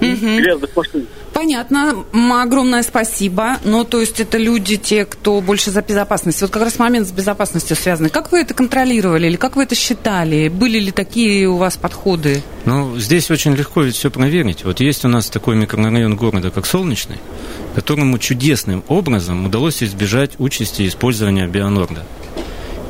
Угу. 0.00 1.06
Понятно. 1.32 2.04
Огромное 2.42 2.82
спасибо. 2.82 3.58
Ну, 3.64 3.84
то 3.84 4.00
есть 4.00 4.20
это 4.20 4.36
люди, 4.38 4.76
те, 4.76 5.04
кто 5.04 5.40
больше 5.40 5.70
за 5.70 5.82
безопасность. 5.82 6.42
Вот 6.42 6.50
как 6.50 6.62
раз 6.62 6.78
момент 6.78 7.06
с 7.06 7.12
безопасностью 7.12 7.76
связанный. 7.76 8.10
Как 8.10 8.32
вы 8.32 8.40
это 8.40 8.52
контролировали 8.54 9.26
или 9.26 9.36
как 9.36 9.56
вы 9.56 9.62
это 9.62 9.74
считали? 9.74 10.48
Были 10.48 10.78
ли 10.78 10.90
такие 10.90 11.48
у 11.48 11.56
вас 11.56 11.76
подходы? 11.76 12.42
Ну, 12.64 12.98
здесь 12.98 13.30
очень 13.30 13.54
легко 13.54 13.82
ведь 13.82 13.96
все 13.96 14.10
проверить. 14.10 14.64
Вот 14.64 14.80
есть 14.80 15.04
у 15.04 15.08
нас 15.08 15.30
такой 15.30 15.56
микрорайон 15.56 16.16
города, 16.16 16.50
как 16.50 16.66
Солнечный, 16.66 17.18
которому 17.74 18.18
чудесным 18.18 18.84
образом 18.88 19.46
удалось 19.46 19.82
избежать 19.82 20.32
участи 20.38 20.86
использования 20.86 21.46
бионорда. 21.46 22.04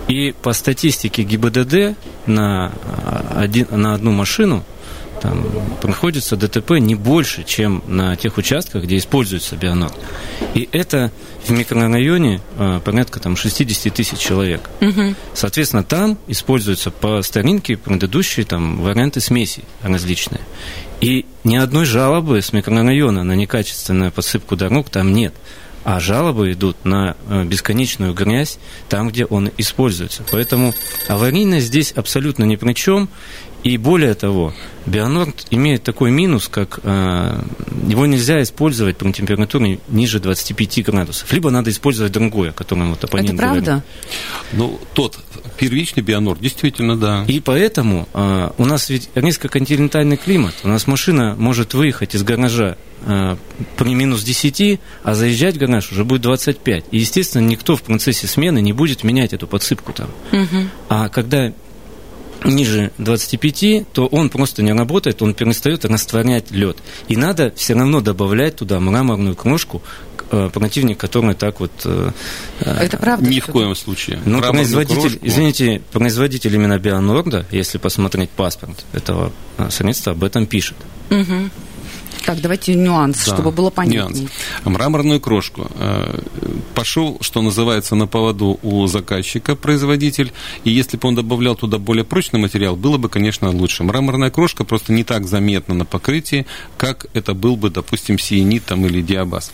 И 0.08 0.34
по 0.42 0.52
статистике 0.54 1.22
ГИБДД 1.22 1.96
на, 2.26 2.72
один, 3.36 3.68
на 3.70 3.94
одну 3.94 4.10
машину 4.10 4.64
там 5.20 5.46
приходится 5.80 6.36
ДТП 6.36 6.72
не 6.72 6.94
больше, 6.94 7.44
чем 7.44 7.82
на 7.86 8.16
тех 8.16 8.38
участках, 8.38 8.84
где 8.84 8.96
используется 8.96 9.56
бионор. 9.56 9.92
И 10.54 10.68
это 10.72 11.12
в 11.44 11.50
микрорайоне 11.50 12.40
э, 12.58 12.80
порядка 12.84 13.20
там, 13.20 13.36
60 13.36 13.92
тысяч 13.92 14.18
человек. 14.18 14.68
Угу. 14.80 15.14
Соответственно, 15.34 15.84
там 15.84 16.18
используются 16.26 16.90
по 16.90 17.22
старинке 17.22 17.76
предыдущие 17.76 18.46
там, 18.46 18.80
варианты 18.80 19.20
смеси 19.20 19.64
различные. 19.82 20.40
И 21.00 21.26
ни 21.44 21.56
одной 21.56 21.84
жалобы 21.84 22.42
с 22.42 22.52
микрорайона 22.52 23.24
на 23.24 23.34
некачественную 23.34 24.12
посыпку 24.12 24.56
дорог 24.56 24.90
там 24.90 25.12
нет 25.12 25.34
а 25.84 25.98
жалобы 25.98 26.52
идут 26.52 26.84
на 26.84 27.16
э, 27.28 27.44
бесконечную 27.44 28.12
грязь 28.12 28.58
там, 28.88 29.08
где 29.08 29.24
он 29.24 29.50
используется. 29.56 30.22
Поэтому 30.30 30.74
аварийность 31.08 31.66
здесь 31.66 31.92
абсолютно 31.92 32.44
ни 32.44 32.56
при 32.56 32.74
чем. 32.74 33.08
И 33.62 33.76
более 33.76 34.14
того, 34.14 34.54
Бионорд 34.86 35.46
имеет 35.50 35.82
такой 35.82 36.10
минус, 36.10 36.48
как 36.48 36.80
э, 36.82 37.42
его 37.86 38.06
нельзя 38.06 38.42
использовать 38.42 38.96
при 38.96 39.12
температуре 39.12 39.78
ниже 39.88 40.18
25 40.18 40.84
градусов. 40.84 41.30
Либо 41.32 41.50
надо 41.50 41.70
использовать 41.70 42.12
другое, 42.12 42.52
которое 42.52 42.86
вот 42.86 43.04
оппонент 43.04 43.30
Это 43.30 43.38
правда? 43.38 43.60
говорит. 43.60 43.84
Ну, 44.52 44.80
тот 44.94 45.18
первичный 45.58 46.02
Бионорд, 46.02 46.40
действительно, 46.40 46.96
да. 46.96 47.24
И 47.28 47.40
поэтому 47.40 48.08
э, 48.14 48.50
у 48.56 48.64
нас 48.64 48.88
ведь 48.88 49.10
низкоконтинентальный 49.14 50.16
климат. 50.16 50.54
У 50.64 50.68
нас 50.68 50.86
машина 50.86 51.34
может 51.36 51.74
выехать 51.74 52.14
из 52.14 52.22
гаража 52.22 52.78
э, 53.04 53.36
при 53.76 53.94
минус 53.94 54.22
10, 54.22 54.80
а 55.02 55.14
заезжать 55.14 55.56
в 55.56 55.58
гараж 55.58 55.92
уже 55.92 56.04
будет 56.04 56.22
25. 56.22 56.84
И, 56.90 56.98
естественно, 56.98 57.46
никто 57.46 57.76
в 57.76 57.82
процессе 57.82 58.26
смены 58.26 58.62
не 58.62 58.72
будет 58.72 59.04
менять 59.04 59.34
эту 59.34 59.46
подсыпку 59.46 59.92
там. 59.92 60.08
А 60.88 61.10
когда 61.10 61.52
ниже 62.44 62.90
25, 62.98 63.88
то 63.92 64.06
он 64.06 64.30
просто 64.30 64.62
не 64.62 64.72
работает, 64.72 65.22
он 65.22 65.34
перестает 65.34 65.84
растворять 65.84 66.50
лед. 66.50 66.78
И 67.08 67.16
надо 67.16 67.52
все 67.56 67.74
равно 67.74 68.00
добавлять 68.00 68.56
туда 68.56 68.80
мраморную 68.80 69.34
крошку, 69.36 69.82
э, 70.30 70.48
противник 70.52 70.98
которой 70.98 71.34
так 71.34 71.60
вот... 71.60 71.72
э, 71.84 72.10
Это 72.60 72.96
правда? 72.96 73.28
Ни 73.28 73.40
в 73.40 73.46
коем 73.46 73.74
случае. 73.74 74.20
ну, 74.24 74.38
Мраморную 74.38 74.64
производитель, 74.64 75.00
крошку- 75.18 75.26
извините, 75.26 75.82
производитель 75.92 76.54
именно 76.54 76.78
Бионорда, 76.78 77.46
если 77.50 77.78
посмотреть 77.78 78.30
паспорт 78.30 78.84
этого 78.92 79.32
э, 79.58 79.68
средства, 79.70 80.12
об 80.12 80.24
этом 80.24 80.46
пишет. 80.46 80.76
Мгм. 81.10 81.50
Так, 82.24 82.40
давайте 82.40 82.74
нюанс, 82.74 83.24
Да, 83.26 83.34
чтобы 83.34 83.50
было 83.50 83.70
понятнее. 83.70 84.02
нюанс. 84.22 84.30
Мраморную 84.64 85.20
крошку. 85.20 85.70
Э, 85.78 86.20
Пошел, 86.74 87.18
что 87.20 87.42
называется, 87.42 87.94
на 87.94 88.06
поводу 88.06 88.58
у 88.62 88.86
заказчика 88.86 89.54
производитель, 89.56 90.32
и 90.64 90.70
если 90.70 90.96
бы 90.96 91.08
он 91.08 91.14
добавлял 91.14 91.54
туда 91.56 91.78
более 91.78 92.04
прочный 92.04 92.38
материал, 92.40 92.76
было 92.76 92.96
бы, 92.98 93.08
конечно, 93.08 93.50
лучше. 93.50 93.82
Мраморная 93.84 94.30
крошка 94.30 94.64
просто 94.64 94.92
не 94.92 95.04
так 95.04 95.26
заметна 95.26 95.74
на 95.74 95.84
покрытии, 95.84 96.46
как 96.78 97.06
это 97.14 97.34
был 97.34 97.56
бы, 97.56 97.70
допустим, 97.70 98.18
сиенит 98.18 98.64
там, 98.64 98.86
или 98.86 99.02
диабаз. 99.02 99.52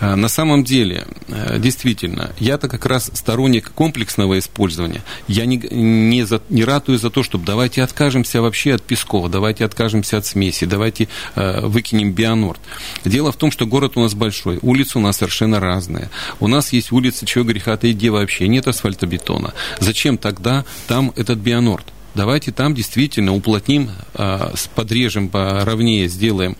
Э, 0.00 0.14
На 0.14 0.28
самом 0.28 0.64
деле, 0.64 1.06
э, 1.28 1.58
действительно, 1.58 2.30
я-то 2.38 2.68
как 2.68 2.86
раз 2.86 3.10
сторонник 3.14 3.70
комплексного 3.72 4.38
использования. 4.38 5.02
Я 5.28 5.44
не, 5.46 5.56
не, 5.56 6.24
за- 6.24 6.42
не 6.48 6.64
ратую 6.64 6.98
за 6.98 7.10
то, 7.10 7.22
чтобы 7.22 7.44
давайте 7.44 7.82
откажемся 7.82 8.40
вообще 8.40 8.74
от 8.74 8.82
песков, 8.82 9.30
давайте 9.30 9.64
откажемся 9.64 10.18
от 10.18 10.26
смеси, 10.26 10.64
давайте 10.66 11.08
э, 11.34 11.66
выкинем 11.66 11.93
бионорд. 12.02 12.60
Дело 13.04 13.30
в 13.30 13.36
том, 13.36 13.50
что 13.50 13.66
город 13.66 13.92
у 13.96 14.00
нас 14.00 14.14
большой, 14.14 14.58
улицы 14.62 14.98
у 14.98 15.00
нас 15.00 15.18
совершенно 15.18 15.60
разные. 15.60 16.10
У 16.40 16.48
нас 16.48 16.72
есть 16.72 16.92
улицы, 16.92 17.26
чего 17.26 17.44
греха 17.44 17.76
таить, 17.76 17.96
где 17.96 18.10
вообще 18.10 18.48
нет 18.48 18.66
асфальтобетона. 18.66 19.54
Зачем 19.80 20.18
тогда 20.18 20.64
там 20.88 21.12
этот 21.16 21.38
бионорд? 21.38 21.86
Давайте 22.14 22.52
там 22.52 22.74
действительно 22.74 23.34
уплотним, 23.34 23.90
а, 24.14 24.52
подрежем 24.74 25.28
поровнее, 25.28 26.08
сделаем 26.08 26.56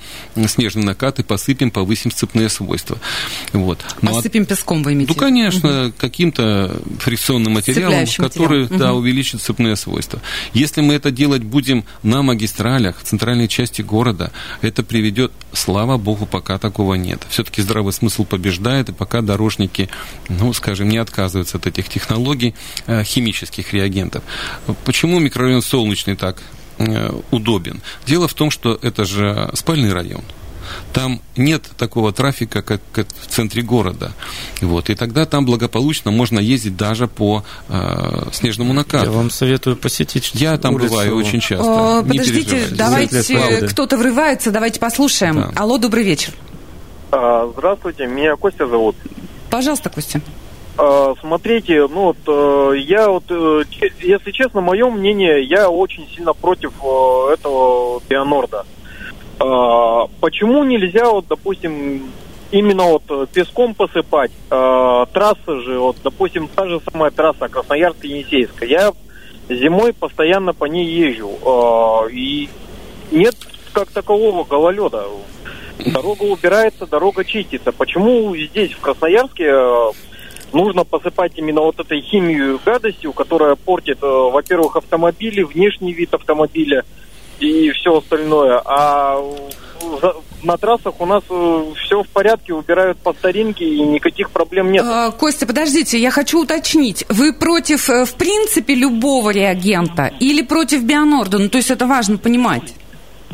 снежный 0.49 0.83
накат 0.85 1.21
и 1.21 1.23
посыпем, 1.23 1.71
повысим 1.71 2.11
сцепные 2.11 2.49
свойства. 2.49 2.99
Вот. 3.53 3.79
Ну, 4.03 4.11
а- 4.11 4.15
Посыпем 4.15 4.47
песком, 4.47 4.83
вы 4.83 4.95
имеете 4.95 5.13
ну, 5.13 5.19
конечно, 5.19 5.93
каким-то 5.97 6.81
фрикционным 6.99 7.53
материалом, 7.55 8.07
который 8.17 8.63
материалом. 8.63 8.79
да, 8.79 8.89
Мгм. 8.91 8.99
увеличит 8.99 9.41
цепные 9.43 9.77
свойства. 9.77 10.21
Если 10.53 10.81
мы 10.81 10.95
это 10.95 11.11
делать 11.11 11.43
будем 11.43 11.85
на 12.03 12.23
магистралях, 12.23 12.99
в 13.01 13.05
центральной 13.05 13.49
части 13.49 13.83
города, 13.83 14.33
это 14.61 14.83
приведет, 14.83 15.33
слава 15.53 15.97
богу, 15.99 16.27
пока 16.27 16.59
такого 16.59 16.95
нет. 16.95 17.23
Все-таки 17.29 17.63
здравый 17.63 17.93
смысл 17.93 18.25
побеждает, 18.25 18.89
и 18.89 18.93
пока 18.93 19.21
дорожники, 19.23 19.89
ну, 20.29 20.53
скажем, 20.53 20.89
не 20.89 20.99
отказываются 20.99 21.59
от 21.59 21.67
этих 21.67 21.89
технологий 21.89 22.55
э, 22.87 23.05
химических 23.05 23.73
реагентов. 23.73 24.23
Почему 24.85 25.21
микрорайон 25.45 25.63
Солнечный 25.63 26.17
так 26.17 26.43
э, 26.79 27.11
удобен? 27.31 27.81
Дело 28.07 28.29
в 28.29 28.35
том, 28.35 28.51
что 28.51 28.79
это 28.81 29.05
же 29.05 29.51
спальный 29.55 29.93
район. 29.93 30.23
Там 30.95 31.21
нет 31.37 31.63
такого 31.77 32.13
трафика, 32.13 32.63
как, 32.63 32.81
как 32.93 33.07
в 33.21 33.27
центре 33.27 33.61
города. 33.63 34.13
Вот. 34.63 34.89
И 34.89 34.95
тогда 34.95 35.27
там 35.27 35.45
благополучно 35.45 36.11
можно 36.11 36.39
ездить 36.39 36.77
даже 36.77 37.07
по 37.07 37.45
э, 37.69 38.29
снежному 38.33 38.71
Я 38.71 38.77
накату. 38.77 39.13
вам 39.13 39.29
советую 39.29 39.77
посетить 39.77 40.31
Я 40.35 40.57
там 40.57 40.75
улицу. 40.75 40.91
бываю 40.91 41.17
очень 41.17 41.41
часто. 41.41 41.99
О, 41.99 42.03
Подождите, 42.03 42.69
давайте, 42.71 43.69
кто-то 43.69 43.99
врывается, 43.99 44.51
давайте 44.51 44.81
послушаем. 44.81 45.37
Да. 45.37 45.53
Алло, 45.57 45.77
добрый 45.77 46.03
вечер. 46.03 46.33
А, 47.13 47.47
Здравствуйте, 47.53 48.07
меня 48.07 48.35
Костя 48.37 48.67
зовут. 48.67 48.97
Пожалуйста, 49.51 49.91
Костя. 49.91 50.23
А, 50.77 51.15
Смотрите, 51.21 51.87
ну 51.87 52.13
вот 52.13 52.17
э, 52.27 52.79
я 52.79 53.09
вот, 53.09 53.25
э, 53.29 53.63
если 54.01 54.31
честно, 54.33 54.61
мое 54.61 54.91
мнение, 54.91 55.43
я 55.45 55.71
очень 55.71 56.09
сильно 56.09 56.33
против 56.33 56.73
э, 56.83 57.35
этого 57.35 58.01
Бионорда. 58.09 58.65
Почему 60.21 60.63
нельзя, 60.63 61.11
вот, 61.11 61.27
допустим, 61.29 62.09
именно 62.53 62.85
вот 62.85 63.31
песком 63.31 63.75
посыпать? 63.75 64.31
А, 64.49 65.07
Трассы 65.07 65.61
же, 65.61 65.79
вот, 65.79 65.97
допустим, 66.03 66.49
та 66.49 66.67
же 66.67 66.81
самая 66.91 67.11
трасса 67.11 67.47
Красноярск-Енисейская. 67.47 68.67
Я 68.67 68.93
зимой 69.49 69.93
постоянно 69.93 70.55
по 70.55 70.67
ней 70.67 70.87
езжу. 70.87 71.33
А, 71.45 72.07
И 72.11 72.49
нет 73.11 73.35
как 73.73 73.91
такового 73.91 74.45
гололеда. 74.45 75.05
Дорога 75.85 76.23
убирается, 76.23 76.87
дорога 76.87 77.25
чистится. 77.25 77.73
Почему 77.73 78.35
здесь, 78.37 78.73
в 78.73 78.81
Красноярске, 78.81 79.53
нужно 80.55 80.85
посыпать 80.85 81.33
именно 81.37 81.61
вот 81.61 81.79
этой 81.79 82.01
химию 82.01 82.61
гадостью, 82.65 83.13
которая 83.13 83.57
портит, 83.57 83.99
э, 84.03 84.07
во-первых, 84.07 84.77
автомобили, 84.77 85.43
внешний 85.43 85.93
вид 85.93 86.15
автомобиля 86.15 86.85
и 87.41 87.71
все 87.73 87.99
остальное. 87.99 88.63
А 88.65 89.21
на 90.43 90.57
трассах 90.57 91.01
у 91.01 91.07
нас 91.07 91.23
все 91.25 92.03
в 92.03 92.09
порядке, 92.09 92.55
убирают 92.55 92.99
по 92.99 93.13
старинке 93.13 93.65
и 93.65 93.81
никаких 93.81 94.31
проблем 94.31 94.73
нет. 94.73 94.85
Э, 94.85 95.11
Костя, 95.19 95.47
подождите, 95.47 95.99
я 95.99 96.11
хочу 96.11 96.43
уточнить. 96.43 97.05
Вы 97.09 97.33
против, 97.33 97.91
э, 97.91 98.05
в 98.05 98.15
принципе, 98.15 98.75
любого 98.75 99.31
реагента 99.31 100.13
или 100.21 100.43
против 100.43 100.85
Бионорда? 100.85 101.39
Ну, 101.39 101.49
то 101.49 101.59
есть 101.59 101.71
это 101.71 101.87
важно 101.87 102.19
понимать. 102.19 102.75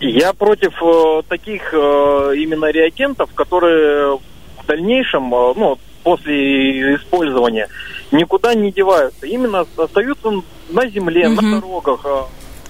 Я 0.01 0.33
против 0.33 0.73
э, 0.83 1.23
таких 1.29 1.75
э, 1.75 2.33
именно 2.37 2.71
реагентов, 2.71 3.31
которые 3.35 4.17
в 4.17 4.67
дальнейшем, 4.67 5.35
э, 5.35 5.53
ну, 5.57 5.79
после 6.03 6.97
использования, 6.97 7.69
никуда 8.13 8.55
не 8.55 8.73
деваются. 8.73 9.27
Именно 9.27 9.67
остаются 9.77 10.29
на 10.71 10.89
земле, 10.89 11.29
Мгм. 11.29 11.51
на 11.51 11.61
дорогах. 11.61 12.01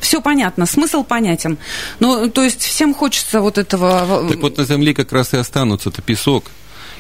Все 0.01 0.21
понятно, 0.23 0.67
смысл 0.67 1.05
понятен. 1.05 1.59
Ну, 2.01 2.31
то 2.31 2.43
есть 2.43 2.63
всем 2.63 2.95
хочется 2.95 3.41
вот 3.41 3.59
этого... 3.59 4.27
Так 4.29 4.39
вот 4.41 4.57
на 4.57 4.65
земле 4.65 4.95
как 4.95 5.13
раз 5.13 5.35
и 5.35 5.37
останутся 5.37 5.91
это 5.91 6.01
песок 6.03 6.45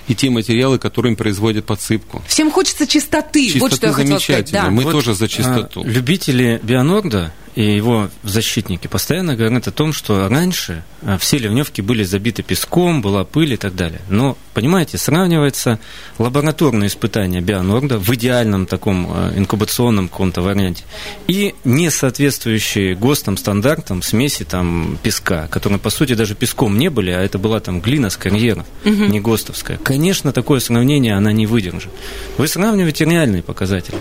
и 0.06 0.14
те 0.14 0.28
материалы, 0.28 0.78
которыми 0.78 1.14
производят 1.14 1.64
подсыпку. 1.66 2.22
Всем 2.26 2.50
хочется 2.50 2.86
чистоты. 2.86 3.52
вот 3.60 3.72
что 3.74 3.86
я 3.86 3.92
хотела 3.92 4.18
сказать. 4.18 4.50
Да. 4.52 4.68
Мы 4.70 4.82
Вот, 4.82 4.92
тоже 4.92 5.14
за 5.14 5.28
чистоту. 5.28 5.82
а, 5.82 5.86
любители 5.86 6.60
Бионорда 6.62 7.32
и 7.54 7.62
его 7.62 8.10
защитники 8.22 8.86
постоянно 8.86 9.34
говорят 9.34 9.66
о 9.66 9.72
том, 9.72 9.92
что 9.92 10.28
раньше 10.28 10.84
а, 11.02 11.18
все 11.18 11.38
ливневки 11.38 11.80
были 11.80 12.04
забиты 12.04 12.42
песком, 12.42 13.02
была 13.02 13.24
пыль 13.24 13.54
и 13.54 13.56
так 13.56 13.74
далее. 13.74 14.00
Но, 14.08 14.36
понимаете, 14.54 14.98
сравнивается 14.98 15.80
лабораторное 16.18 16.86
испытание 16.86 17.40
Бионорда 17.40 17.98
в 17.98 18.08
идеальном 18.14 18.66
таком 18.66 19.08
а, 19.10 19.32
инкубационном 19.36 20.08
каком-то 20.08 20.42
варианте 20.42 20.84
и 21.26 21.54
не 21.64 21.90
соответствующие 21.90 22.94
ГОСТам 22.94 23.36
стандартам 23.36 24.02
смеси 24.02 24.44
там 24.44 24.98
песка, 25.02 25.48
которые, 25.48 25.78
по 25.78 25.90
сути, 25.90 26.14
даже 26.14 26.34
песком 26.34 26.78
не 26.78 26.88
были, 26.88 27.10
а 27.10 27.20
это 27.20 27.38
была 27.38 27.60
там 27.60 27.80
глина 27.80 28.10
с 28.10 28.16
карьеров, 28.16 28.66
не 28.84 29.20
ГОСТовская. 29.20 29.78
Конечно, 29.78 30.32
такое 30.32 30.60
сравнение 30.60 31.16
она 31.16 31.32
не 31.32 31.46
выдержит. 31.46 31.90
Вы 32.38 32.46
сравниваете 32.46 33.04
реальные 33.04 33.42
показатели. 33.42 33.98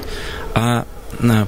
А, 0.53 0.85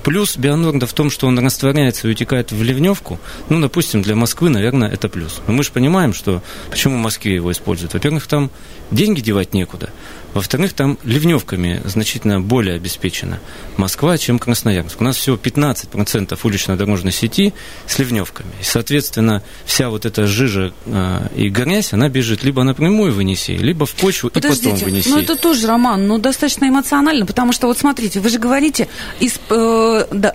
Плюс 0.03 0.37
Бионорда 0.37 0.85
в 0.85 0.93
том, 0.93 1.09
что 1.09 1.27
он 1.27 1.39
растворяется 1.39 2.07
и 2.07 2.11
утекает 2.11 2.51
в 2.51 2.61
ливневку. 2.61 3.19
Ну, 3.49 3.61
допустим, 3.61 4.01
для 4.01 4.15
Москвы, 4.15 4.49
наверное, 4.49 4.89
это 4.89 5.07
плюс. 5.07 5.41
Но 5.47 5.53
мы 5.53 5.63
же 5.63 5.71
понимаем, 5.71 6.13
что 6.13 6.41
почему 6.69 6.97
в 6.97 7.01
Москве 7.01 7.35
его 7.35 7.51
используют. 7.51 7.93
Во-первых, 7.93 8.27
там 8.27 8.51
деньги 8.91 9.21
девать 9.21 9.53
некуда. 9.53 9.89
Во-вторых, 10.33 10.73
там 10.73 10.97
ливневками 11.03 11.81
значительно 11.85 12.39
более 12.39 12.75
обеспечена 12.75 13.39
Москва, 13.77 14.17
чем 14.17 14.39
Красноярск. 14.39 15.01
У 15.01 15.03
нас 15.03 15.17
всего 15.17 15.35
15% 15.35 16.37
уличной 16.43 16.77
дорожной 16.77 17.11
сети 17.11 17.53
с 17.87 17.99
ливневками. 17.99 18.49
И, 18.61 18.63
соответственно, 18.63 19.43
вся 19.65 19.89
вот 19.89 20.05
эта 20.05 20.27
жижа 20.27 20.73
а, 20.85 21.27
и 21.35 21.49
грязь, 21.49 21.93
она 21.93 22.09
бежит 22.09 22.43
либо 22.43 22.63
напрямую 22.63 23.13
в 23.13 23.19
Енисей, 23.19 23.57
либо 23.57 23.85
в 23.85 23.91
почву 23.93 24.29
и 24.29 24.31
потом 24.31 24.51
в 24.51 24.57
Подождите, 24.57 24.89
Енисей. 24.89 25.11
ну 25.11 25.19
это 25.19 25.35
тоже, 25.35 25.67
Роман, 25.67 26.07
ну 26.07 26.17
достаточно 26.17 26.67
эмоционально, 26.67 27.25
потому 27.25 27.51
что 27.51 27.67
вот 27.67 27.77
смотрите, 27.77 28.19
вы 28.19 28.29
же 28.29 28.39
говорите, 28.39 28.87
исп- 29.19 29.39
э, 29.49 30.07
да, 30.11 30.33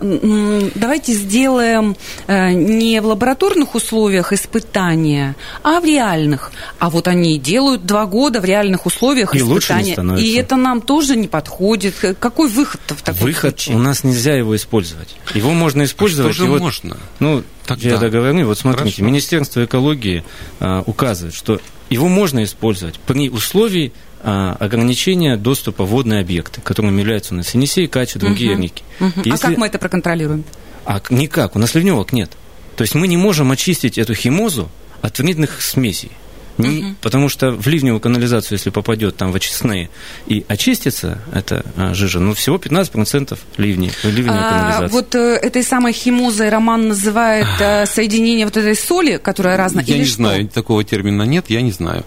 давайте 0.75 1.13
сделаем 1.13 1.97
э, 2.27 2.53
не 2.53 3.01
в 3.01 3.07
лабораторных 3.07 3.75
условиях 3.75 4.33
испытания, 4.33 5.37
а 5.63 5.81
в 5.81 5.85
реальных. 5.85 6.53
А 6.79 6.91
вот 6.91 7.09
они 7.09 7.39
делают 7.39 7.87
два 7.87 8.07
года 8.07 8.41
в 8.41 8.45
реальных 8.45 8.87
условиях 8.87 9.35
и 9.35 9.39
испытания. 9.39 9.55
Лучше 9.55 9.73
не 9.95 10.23
и 10.23 10.35
это 10.35 10.57
нам 10.57 10.81
тоже 10.81 11.17
не 11.17 11.29
подходит. 11.29 11.95
Какой 12.19 12.49
выход 12.49 12.81
в 12.89 13.03
таком 13.03 13.23
выход, 13.23 13.61
случае? 13.61 13.77
У 13.77 13.79
нас 13.79 14.05
нельзя 14.05 14.35
его 14.35 14.57
использовать. 14.57 15.17
Его 15.35 15.53
можно 15.53 15.85
использовать. 15.85 16.33
А 16.33 16.35
что 16.35 16.45
же 16.45 16.51
вот, 16.51 16.61
можно? 16.61 16.97
Ну, 17.21 17.43
Тогда. 17.67 17.89
я 17.89 17.99
договорю. 17.99 18.47
Вот 18.47 18.59
смотрите, 18.59 18.97
Хорошо. 18.97 19.05
Министерство 19.05 19.65
экологии 19.65 20.25
а, 20.61 20.83
указывает, 20.87 21.35
что 21.35 21.61
его 21.91 22.09
можно 22.09 22.43
использовать 22.45 22.99
при 22.99 23.29
условии 23.29 23.93
а, 24.23 24.57
ограничения 24.59 25.37
доступа 25.37 25.85
в 25.85 25.89
водные 25.89 26.21
объекты, 26.21 26.61
которыми 26.61 27.01
являются 27.01 27.35
у 27.35 27.37
нас 27.37 27.55
Енисей, 27.55 27.87
Кача, 27.87 28.19
другие 28.19 28.55
угу. 28.55 28.63
реки. 28.63 28.85
Угу. 29.01 29.13
Если... 29.25 29.31
А 29.31 29.39
как 29.39 29.57
мы 29.57 29.67
это 29.67 29.79
проконтролируем? 29.79 30.45
А 30.85 31.01
никак, 31.11 31.57
у 31.57 31.59
нас 31.59 31.75
ливневок 31.75 32.13
нет. 32.13 32.31
То 32.77 32.83
есть 32.83 32.95
мы 32.95 33.09
не 33.09 33.17
можем 33.17 33.51
очистить 33.51 33.99
эту 33.99 34.15
химозу 34.15 34.71
от 35.03 35.19
вредных 35.19 35.63
смесей. 35.63 36.11
Не, 36.59 36.79
угу. 36.79 36.95
Потому 37.01 37.29
что 37.29 37.51
в 37.51 37.67
ливневую 37.67 38.01
канализацию, 38.01 38.57
если 38.57 38.71
попадет 38.71 39.17
там 39.17 39.33
в 39.33 39.37
очистные 39.37 39.91
и 40.27 40.45
очистится 40.49 41.21
эта 41.33 41.65
а, 41.77 41.95
жижа, 41.95 42.21
ну, 42.21 42.35
всего 42.35 42.57
15% 42.57 43.39
ливней, 43.59 43.91
ливневой 44.03 44.39
а, 44.41 44.51
канализации. 44.51 44.93
Вот 44.93 45.15
э, 45.15 45.39
этой 45.43 45.63
самой 45.63 45.93
химозой 45.93 46.49
Роман 46.49 46.89
называет 46.89 47.47
э, 47.61 47.87
соединение 47.87 48.47
вот 48.47 48.57
этой 48.57 48.75
соли, 48.75 49.19
которая 49.19 49.57
разная, 49.57 49.85
Я 49.85 49.95
или 49.95 50.03
не 50.03 50.07
что? 50.07 50.17
знаю, 50.17 50.49
такого 50.49 50.85
термина 50.85 51.23
нет, 51.23 51.47
я 51.49 51.63
не 51.63 51.73
знаю. 51.73 52.05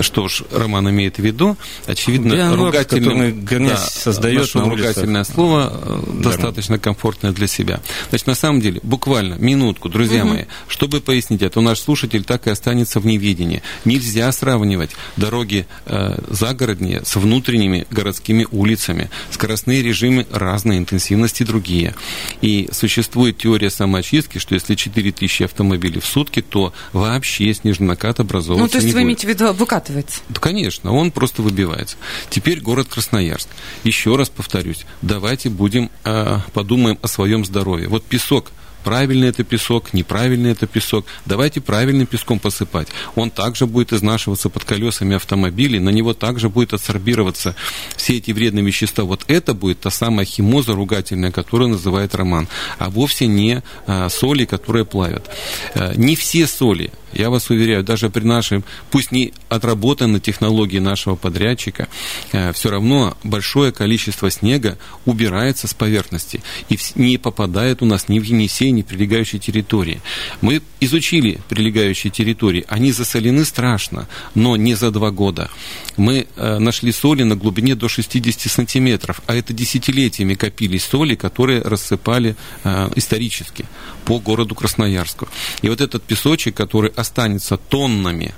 Что 0.00 0.28
ж, 0.28 0.42
Роман 0.50 0.90
имеет 0.90 1.16
в 1.16 1.18
виду, 1.20 1.56
очевидно, 1.86 2.34
Бианорд, 2.34 2.74
ругательное, 2.74 3.32
да, 3.32 3.76
создает 3.76 4.54
на 4.54 4.64
ругательное 4.64 5.24
слово 5.24 5.72
э, 5.72 6.22
достаточно 6.22 6.78
комфортное 6.78 7.32
для 7.32 7.46
себя. 7.46 7.80
Значит, 8.08 8.26
на 8.26 8.34
самом 8.34 8.60
деле, 8.60 8.80
буквально 8.82 9.34
минутку, 9.34 9.88
друзья 9.88 10.24
угу. 10.24 10.34
мои, 10.34 10.44
чтобы 10.68 11.00
пояснить 11.00 11.42
это, 11.42 11.60
наш 11.60 11.80
слушатель 11.80 12.24
так 12.24 12.46
и 12.46 12.50
останется 12.50 13.00
в 13.00 13.06
неведении. 13.06 13.62
Нельзя 13.84 14.30
сравнивать 14.32 14.90
дороги 15.16 15.66
э, 15.86 16.18
загородние 16.28 17.02
с 17.04 17.16
внутренними 17.16 17.86
городскими 17.90 18.46
улицами. 18.50 19.10
Скоростные 19.30 19.82
режимы 19.82 20.26
разной 20.32 20.78
интенсивности 20.78 21.42
другие. 21.42 21.94
И 22.40 22.68
существует 22.72 23.38
теория 23.38 23.70
самоочистки, 23.70 24.38
что 24.38 24.54
если 24.54 24.74
4000 24.74 25.44
автомобилей 25.44 26.00
в 26.00 26.06
сутки, 26.06 26.42
то 26.42 26.72
вообще 26.92 27.52
снежный 27.54 27.86
накат 27.86 28.20
образовываться 28.20 28.76
Ну, 28.76 28.80
то 28.80 28.84
есть 28.84 28.94
вы 28.94 29.00
будет. 29.00 29.04
имеете 29.06 29.26
в 29.26 29.30
виду, 29.30 29.52
выкатывается? 29.52 30.20
Да, 30.28 30.40
конечно, 30.40 30.92
он 30.92 31.10
просто 31.10 31.42
выбивается. 31.42 31.96
Теперь 32.30 32.60
город 32.60 32.88
Красноярск. 32.88 33.48
Еще 33.84 34.16
раз 34.16 34.28
повторюсь, 34.28 34.84
давайте 35.02 35.50
будем 35.50 35.90
э, 36.04 36.38
подумаем 36.52 36.98
о 37.02 37.08
своем 37.08 37.44
здоровье. 37.44 37.88
Вот 37.88 38.04
песок– 38.04 38.50
правильный 38.84 39.28
это 39.28 39.42
песок, 39.42 39.94
неправильный 39.94 40.52
это 40.52 40.66
песок. 40.66 41.06
Давайте 41.26 41.60
правильным 41.60 42.06
песком 42.06 42.38
посыпать. 42.38 42.88
Он 43.16 43.30
также 43.30 43.66
будет 43.66 43.92
изнашиваться 43.92 44.50
под 44.50 44.64
колесами 44.64 45.16
автомобилей, 45.16 45.80
на 45.80 45.88
него 45.88 46.14
также 46.14 46.48
будет 46.48 46.74
адсорбироваться 46.74 47.56
все 47.96 48.18
эти 48.18 48.30
вредные 48.30 48.64
вещества. 48.64 49.04
Вот 49.04 49.24
это 49.26 49.54
будет 49.54 49.80
та 49.80 49.90
самая 49.90 50.26
химоза 50.26 50.74
ругательная, 50.74 51.32
которую 51.32 51.70
называет 51.70 52.14
Роман, 52.14 52.46
а 52.78 52.90
вовсе 52.90 53.26
не 53.26 53.62
а, 53.86 54.08
соли, 54.08 54.44
которые 54.44 54.84
плавят. 54.84 55.28
А, 55.74 55.94
не 55.94 56.14
все 56.14 56.46
соли 56.46 56.92
я 57.14 57.30
вас 57.30 57.50
уверяю, 57.50 57.82
даже 57.82 58.10
при 58.10 58.24
нашем, 58.24 58.64
пусть 58.90 59.12
не 59.12 59.32
отработанной 59.48 60.20
технологии 60.20 60.78
нашего 60.78 61.16
подрядчика, 61.16 61.88
э, 62.32 62.52
все 62.52 62.70
равно 62.70 63.16
большое 63.22 63.72
количество 63.72 64.30
снега 64.30 64.78
убирается 65.04 65.68
с 65.68 65.74
поверхности 65.74 66.42
и 66.68 66.78
не 66.94 67.18
попадает 67.18 67.82
у 67.82 67.86
нас 67.86 68.08
ни 68.08 68.18
в 68.18 68.24
Енисей, 68.24 68.70
ни 68.70 68.82
в 68.82 68.86
прилегающие 68.86 69.40
территории. 69.40 70.00
Мы 70.40 70.62
изучили 70.80 71.40
прилегающие 71.48 72.10
территории, 72.10 72.64
они 72.68 72.92
засолены 72.92 73.44
страшно, 73.44 74.08
но 74.34 74.56
не 74.56 74.74
за 74.74 74.90
два 74.90 75.10
года. 75.10 75.50
Мы 75.96 76.26
э, 76.36 76.58
нашли 76.58 76.92
соли 76.92 77.22
на 77.22 77.36
глубине 77.36 77.74
до 77.74 77.88
60 77.88 78.50
сантиметров, 78.50 79.20
а 79.26 79.34
это 79.34 79.52
десятилетиями 79.52 80.34
копились 80.34 80.84
соли, 80.84 81.14
которые 81.14 81.62
рассыпали 81.62 82.36
э, 82.64 82.90
исторически 82.96 83.64
по 84.04 84.18
городу 84.18 84.54
Красноярску. 84.54 85.28
И 85.62 85.68
вот 85.68 85.80
этот 85.80 86.02
песочек, 86.02 86.54
который 86.54 86.90
останется 87.04 87.56
тоннами, 87.56 88.34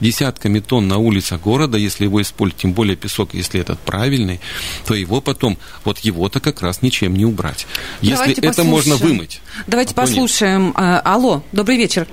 десятками 0.00 0.58
тонн 0.60 0.88
на 0.88 0.98
улицах 0.98 1.40
города, 1.40 1.78
если 1.78 2.04
его 2.04 2.20
использовать, 2.20 2.60
тем 2.62 2.72
более 2.72 2.96
песок, 2.96 3.30
если 3.32 3.60
этот 3.60 3.78
правильный, 3.78 4.40
то 4.86 4.94
его 4.94 5.20
потом, 5.20 5.56
вот 5.84 5.98
его-то 5.98 6.40
как 6.40 6.60
раз 6.60 6.82
ничем 6.82 7.14
не 7.14 7.24
убрать. 7.24 7.66
Если 8.00 8.16
Давайте 8.16 8.40
это 8.40 8.48
послушаем. 8.48 8.70
можно 8.70 8.96
вымыть. 8.96 9.40
Давайте 9.66 9.92
а 9.94 9.96
послушаем. 9.96 10.66
Нет. 10.66 11.02
Алло, 11.04 11.42
добрый 11.52 11.76
вечер. 11.76 12.06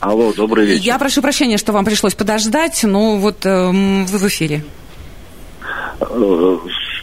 Алло, 0.00 0.32
добрый 0.32 0.66
вечер. 0.66 0.84
Я 0.84 0.98
прошу 0.98 1.22
прощения, 1.22 1.56
что 1.56 1.72
вам 1.72 1.84
пришлось 1.84 2.14
подождать, 2.14 2.82
но 2.82 3.16
вот 3.16 3.46
э, 3.46 3.70
вы 3.70 4.18
в 4.18 4.28
эфире. 4.28 4.64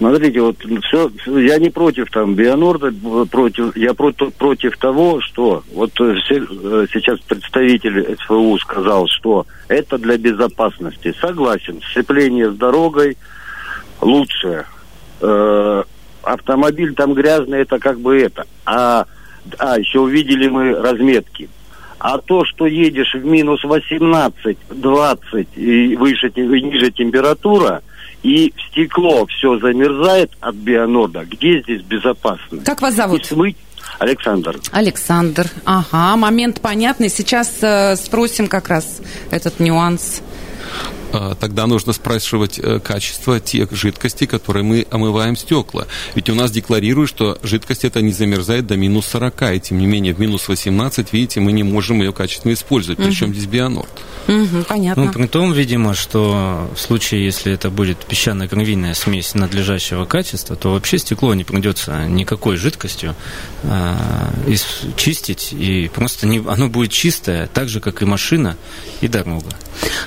Смотрите, 0.01 0.41
вот 0.41 0.57
все, 0.85 1.11
я 1.27 1.59
не 1.59 1.69
против 1.69 2.09
там 2.09 2.33
Бионорда, 2.33 2.91
против, 3.29 3.77
я 3.77 3.93
против, 3.93 4.33
против 4.33 4.75
того, 4.77 5.21
что 5.21 5.63
вот 5.75 5.91
э, 6.01 6.15
все, 6.15 6.37
э, 6.39 6.87
сейчас 6.91 7.19
представитель 7.19 8.17
СФУ 8.23 8.57
сказал, 8.57 9.05
что 9.07 9.45
это 9.67 9.99
для 9.99 10.17
безопасности. 10.17 11.13
Согласен, 11.21 11.81
сцепление 11.91 12.49
с 12.49 12.55
дорогой 12.55 13.15
лучше. 14.01 14.65
Э, 15.21 15.83
автомобиль 16.23 16.95
там 16.95 17.13
грязный, 17.13 17.59
это 17.59 17.77
как 17.77 17.99
бы 17.99 18.19
это. 18.19 18.47
А, 18.65 19.05
а 19.59 19.77
еще 19.77 19.99
увидели 19.99 20.47
мы 20.47 20.73
разметки. 20.81 21.47
А 21.99 22.17
то, 22.17 22.43
что 22.43 22.65
едешь 22.65 23.13
в 23.13 23.23
минус 23.23 23.63
18, 23.63 24.57
20 24.71 25.47
и 25.57 25.95
выше 25.95 26.31
и 26.33 26.41
ниже 26.41 26.89
температура, 26.89 27.83
и 28.23 28.53
стекло 28.69 29.25
все 29.27 29.57
замерзает 29.59 30.31
от 30.39 30.55
бионорда, 30.55 31.25
где 31.25 31.61
здесь 31.61 31.81
безопасно? 31.81 32.63
Как 32.65 32.81
вас 32.81 32.95
зовут? 32.95 33.25
смыть 33.25 33.57
Александр. 33.99 34.59
Александр. 34.71 35.47
Ага, 35.65 36.15
момент 36.17 36.61
понятный. 36.61 37.09
Сейчас 37.09 37.59
э, 37.61 37.95
спросим 37.95 38.47
как 38.47 38.67
раз 38.67 39.01
этот 39.29 39.59
нюанс. 39.59 40.21
А, 41.13 41.35
тогда 41.35 41.67
нужно 41.67 41.93
спрашивать 41.93 42.59
э, 42.59 42.79
качество 42.79 43.39
тех 43.39 43.71
жидкостей, 43.71 44.27
которые 44.27 44.63
мы 44.63 44.87
омываем 44.89 45.35
стекла. 45.35 45.87
Ведь 46.15 46.29
у 46.29 46.35
нас 46.35 46.51
декларируют, 46.51 47.09
что 47.09 47.37
жидкость 47.43 47.83
эта 47.83 48.01
не 48.01 48.11
замерзает 48.11 48.67
до 48.67 48.77
минус 48.77 49.07
40, 49.07 49.55
и 49.55 49.59
тем 49.59 49.79
не 49.79 49.87
менее 49.87 50.13
в 50.13 50.19
минус 50.19 50.47
18, 50.47 51.11
видите, 51.11 51.39
мы 51.39 51.51
не 51.51 51.63
можем 51.63 51.99
ее 51.99 52.13
качественно 52.13 52.53
использовать. 52.53 52.99
Угу. 52.99 53.07
Причем 53.07 53.33
здесь 53.33 53.45
бионорд. 53.45 53.89
Угу, 54.27 54.63
понятно. 54.67 55.05
Ну, 55.05 55.11
при 55.11 55.27
том, 55.27 55.51
видимо, 55.51 55.93
что 55.93 56.69
в 56.75 56.79
случае, 56.79 57.25
если 57.25 57.51
это 57.51 57.69
будет 57.69 57.97
песчано-гравийная 58.05 58.93
смесь 58.93 59.33
надлежащего 59.33 60.05
качества, 60.05 60.55
то 60.55 60.71
вообще 60.71 60.97
стекло 60.97 61.33
не 61.33 61.43
придется 61.43 62.05
никакой 62.07 62.55
жидкостью 62.55 63.15
а, 63.63 64.31
чистить, 64.95 65.49
и 65.51 65.89
просто 65.93 66.27
не, 66.27 66.41
оно 66.47 66.69
будет 66.69 66.91
чистое, 66.91 67.47
так 67.47 67.67
же, 67.67 67.79
как 67.79 68.01
и 68.01 68.05
машина 68.05 68.57
и 69.01 69.07
дорога. 69.07 69.49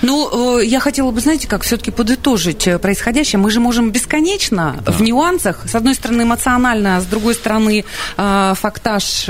Ну, 0.03 0.61
э, 0.61 0.65
я 0.65 0.81
хотела 0.95 1.11
бы, 1.11 1.21
знаете, 1.21 1.49
как 1.49 1.63
все-таки 1.63 1.91
подытожить 1.91 2.69
э, 2.69 2.79
происходящее. 2.79 3.41
Мы 3.41 3.51
же 3.51 3.59
можем 3.59 3.91
бесконечно 3.91 4.77
да. 4.87 4.93
в 4.93 5.03
нюансах, 5.03 5.69
с 5.69 5.75
одной 5.75 5.97
стороны 5.97 6.23
эмоционально, 6.23 6.99
а 6.99 7.01
с 7.01 7.05
другой 7.07 7.35
стороны 7.35 7.85
э, 8.17 8.55
фактаж 8.55 9.27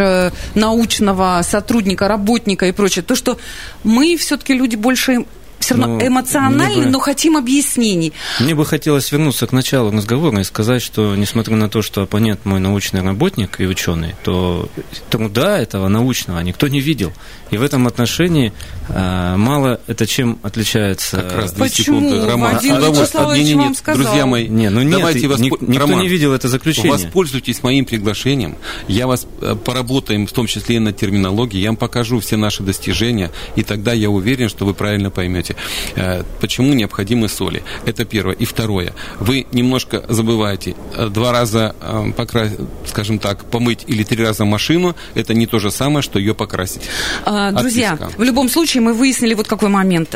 научного 0.55 1.41
сотрудника, 1.43 2.07
работника 2.07 2.67
и 2.67 2.73
прочее. 2.73 3.03
То, 3.03 3.15
что 3.15 3.39
мы 3.83 4.19
все-таки 4.19 4.53
люди 4.53 4.77
больше 4.77 5.25
все 5.65 5.75
равно 5.75 5.99
ну, 5.99 6.07
эмоциональны, 6.07 6.85
бы, 6.85 6.91
но 6.91 6.99
хотим 6.99 7.37
объяснений. 7.37 8.13
Мне 8.39 8.55
бы 8.55 8.67
хотелось 8.67 9.11
вернуться 9.11 9.47
к 9.47 9.53
началу 9.53 9.91
разговора 9.91 10.41
и 10.41 10.45
сказать, 10.45 10.83
что 10.83 11.17
несмотря 11.17 11.57
на 11.57 11.71
то, 11.71 11.81
что 11.81 12.03
оппонент 12.03 12.45
мой 12.45 12.61
научный 12.61 13.01
работник 13.01 13.61
и 13.61 13.67
ученый, 13.67 14.15
то 14.25 14.69
труда 15.09 15.59
этого 15.59 15.89
научного 15.89 16.41
никто 16.41 16.69
не 16.69 16.81
видел. 16.81 17.13
И 17.51 17.57
в 17.57 17.63
этом 17.63 17.87
отношении 17.87 18.53
э, 18.89 19.37
мало 19.37 19.81
это 19.87 20.07
чем 20.07 20.39
отличается. 20.43 21.19
Как 21.19 21.37
раз 21.37 21.53
две 21.53 21.65
Почему? 21.65 22.01
секунды. 22.01 22.27
Роман, 22.27 22.55
Вадим 22.57 22.75
а, 22.75 23.37
не, 23.37 23.45
не, 23.45 23.55
не, 23.55 23.95
друзья 23.95 24.27
мои, 24.27 24.49
не, 24.49 24.69
ну 24.71 24.83
нет, 24.83 24.99
давайте 24.99 25.29
восп... 25.29 25.43
никто 25.43 25.79
Роман, 25.79 26.01
не 26.01 26.09
видел 26.09 26.33
это 26.33 26.49
заключение. 26.49 26.93
Воспользуйтесь 26.93 27.63
моим 27.63 27.85
приглашением. 27.85 28.57
Я 28.89 29.07
вас 29.07 29.27
э, 29.41 29.55
поработаем, 29.55 30.27
в 30.27 30.33
том 30.33 30.47
числе 30.47 30.77
и 30.77 30.79
на 30.79 30.93
терминологии. 30.93 31.59
Я 31.59 31.69
вам 31.69 31.77
покажу 31.77 32.21
все 32.21 32.37
наши 32.37 32.63
достижения, 32.63 33.31
и 33.57 33.63
тогда 33.63 33.93
я 33.93 34.11
уверен, 34.11 34.49
что 34.49 34.67
вы 34.67 34.75
правильно 34.75 35.11
поймете. 35.11 35.54
Говорите. 35.55 35.93
Э, 35.97 36.23
почему 36.41 36.75
необходимы 36.75 37.29
соли? 37.29 37.63
Это 37.87 38.05
первое. 38.05 38.35
И 38.35 38.45
второе. 38.45 38.93
Вы 39.21 39.47
немножко 39.53 40.05
забываете, 40.09 40.75
э, 40.97 41.09
два 41.09 41.33
раза, 41.33 41.75
э, 41.81 42.13
покра... 42.17 42.51
скажем 42.87 43.19
так, 43.19 43.45
помыть 43.45 43.85
или 43.87 44.05
три 44.05 44.25
раза 44.25 44.45
машину, 44.45 44.95
это 45.15 45.35
не 45.35 45.47
то 45.47 45.59
же 45.59 45.71
самое, 45.71 46.03
что 46.03 46.19
ее 46.19 46.35
покрасить. 46.35 46.83
А, 47.25 47.53
друзья, 47.53 47.99
в 48.17 48.23
любом 48.23 48.49
случае 48.49 48.83
мы 48.83 48.93
выяснили 48.93 49.35
вот 49.35 49.49
какой 49.49 49.69
момент. 49.69 50.15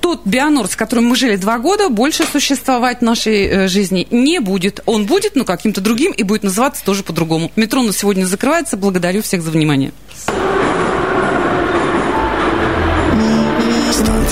Тот 0.00 0.20
Бионор, 0.24 0.66
с 0.66 0.76
которым 0.76 1.06
мы 1.06 1.16
жили 1.16 1.36
два 1.36 1.58
года, 1.58 1.88
больше 1.88 2.24
существовать 2.24 2.98
в 2.98 3.02
нашей 3.02 3.68
жизни 3.68 4.06
не 4.10 4.40
будет. 4.40 4.80
Он 4.86 5.06
будет, 5.06 5.36
но 5.36 5.44
каким-то 5.44 5.80
другим, 5.80 6.12
и 6.12 6.22
будет 6.22 6.42
называться 6.42 6.84
тоже 6.84 7.02
по-другому. 7.02 7.50
Метро 7.56 7.82
на 7.82 7.92
сегодня 7.92 8.24
закрывается. 8.24 8.76
Благодарю 8.76 9.22
всех 9.22 9.42
за 9.42 9.50
внимание. 9.50 9.92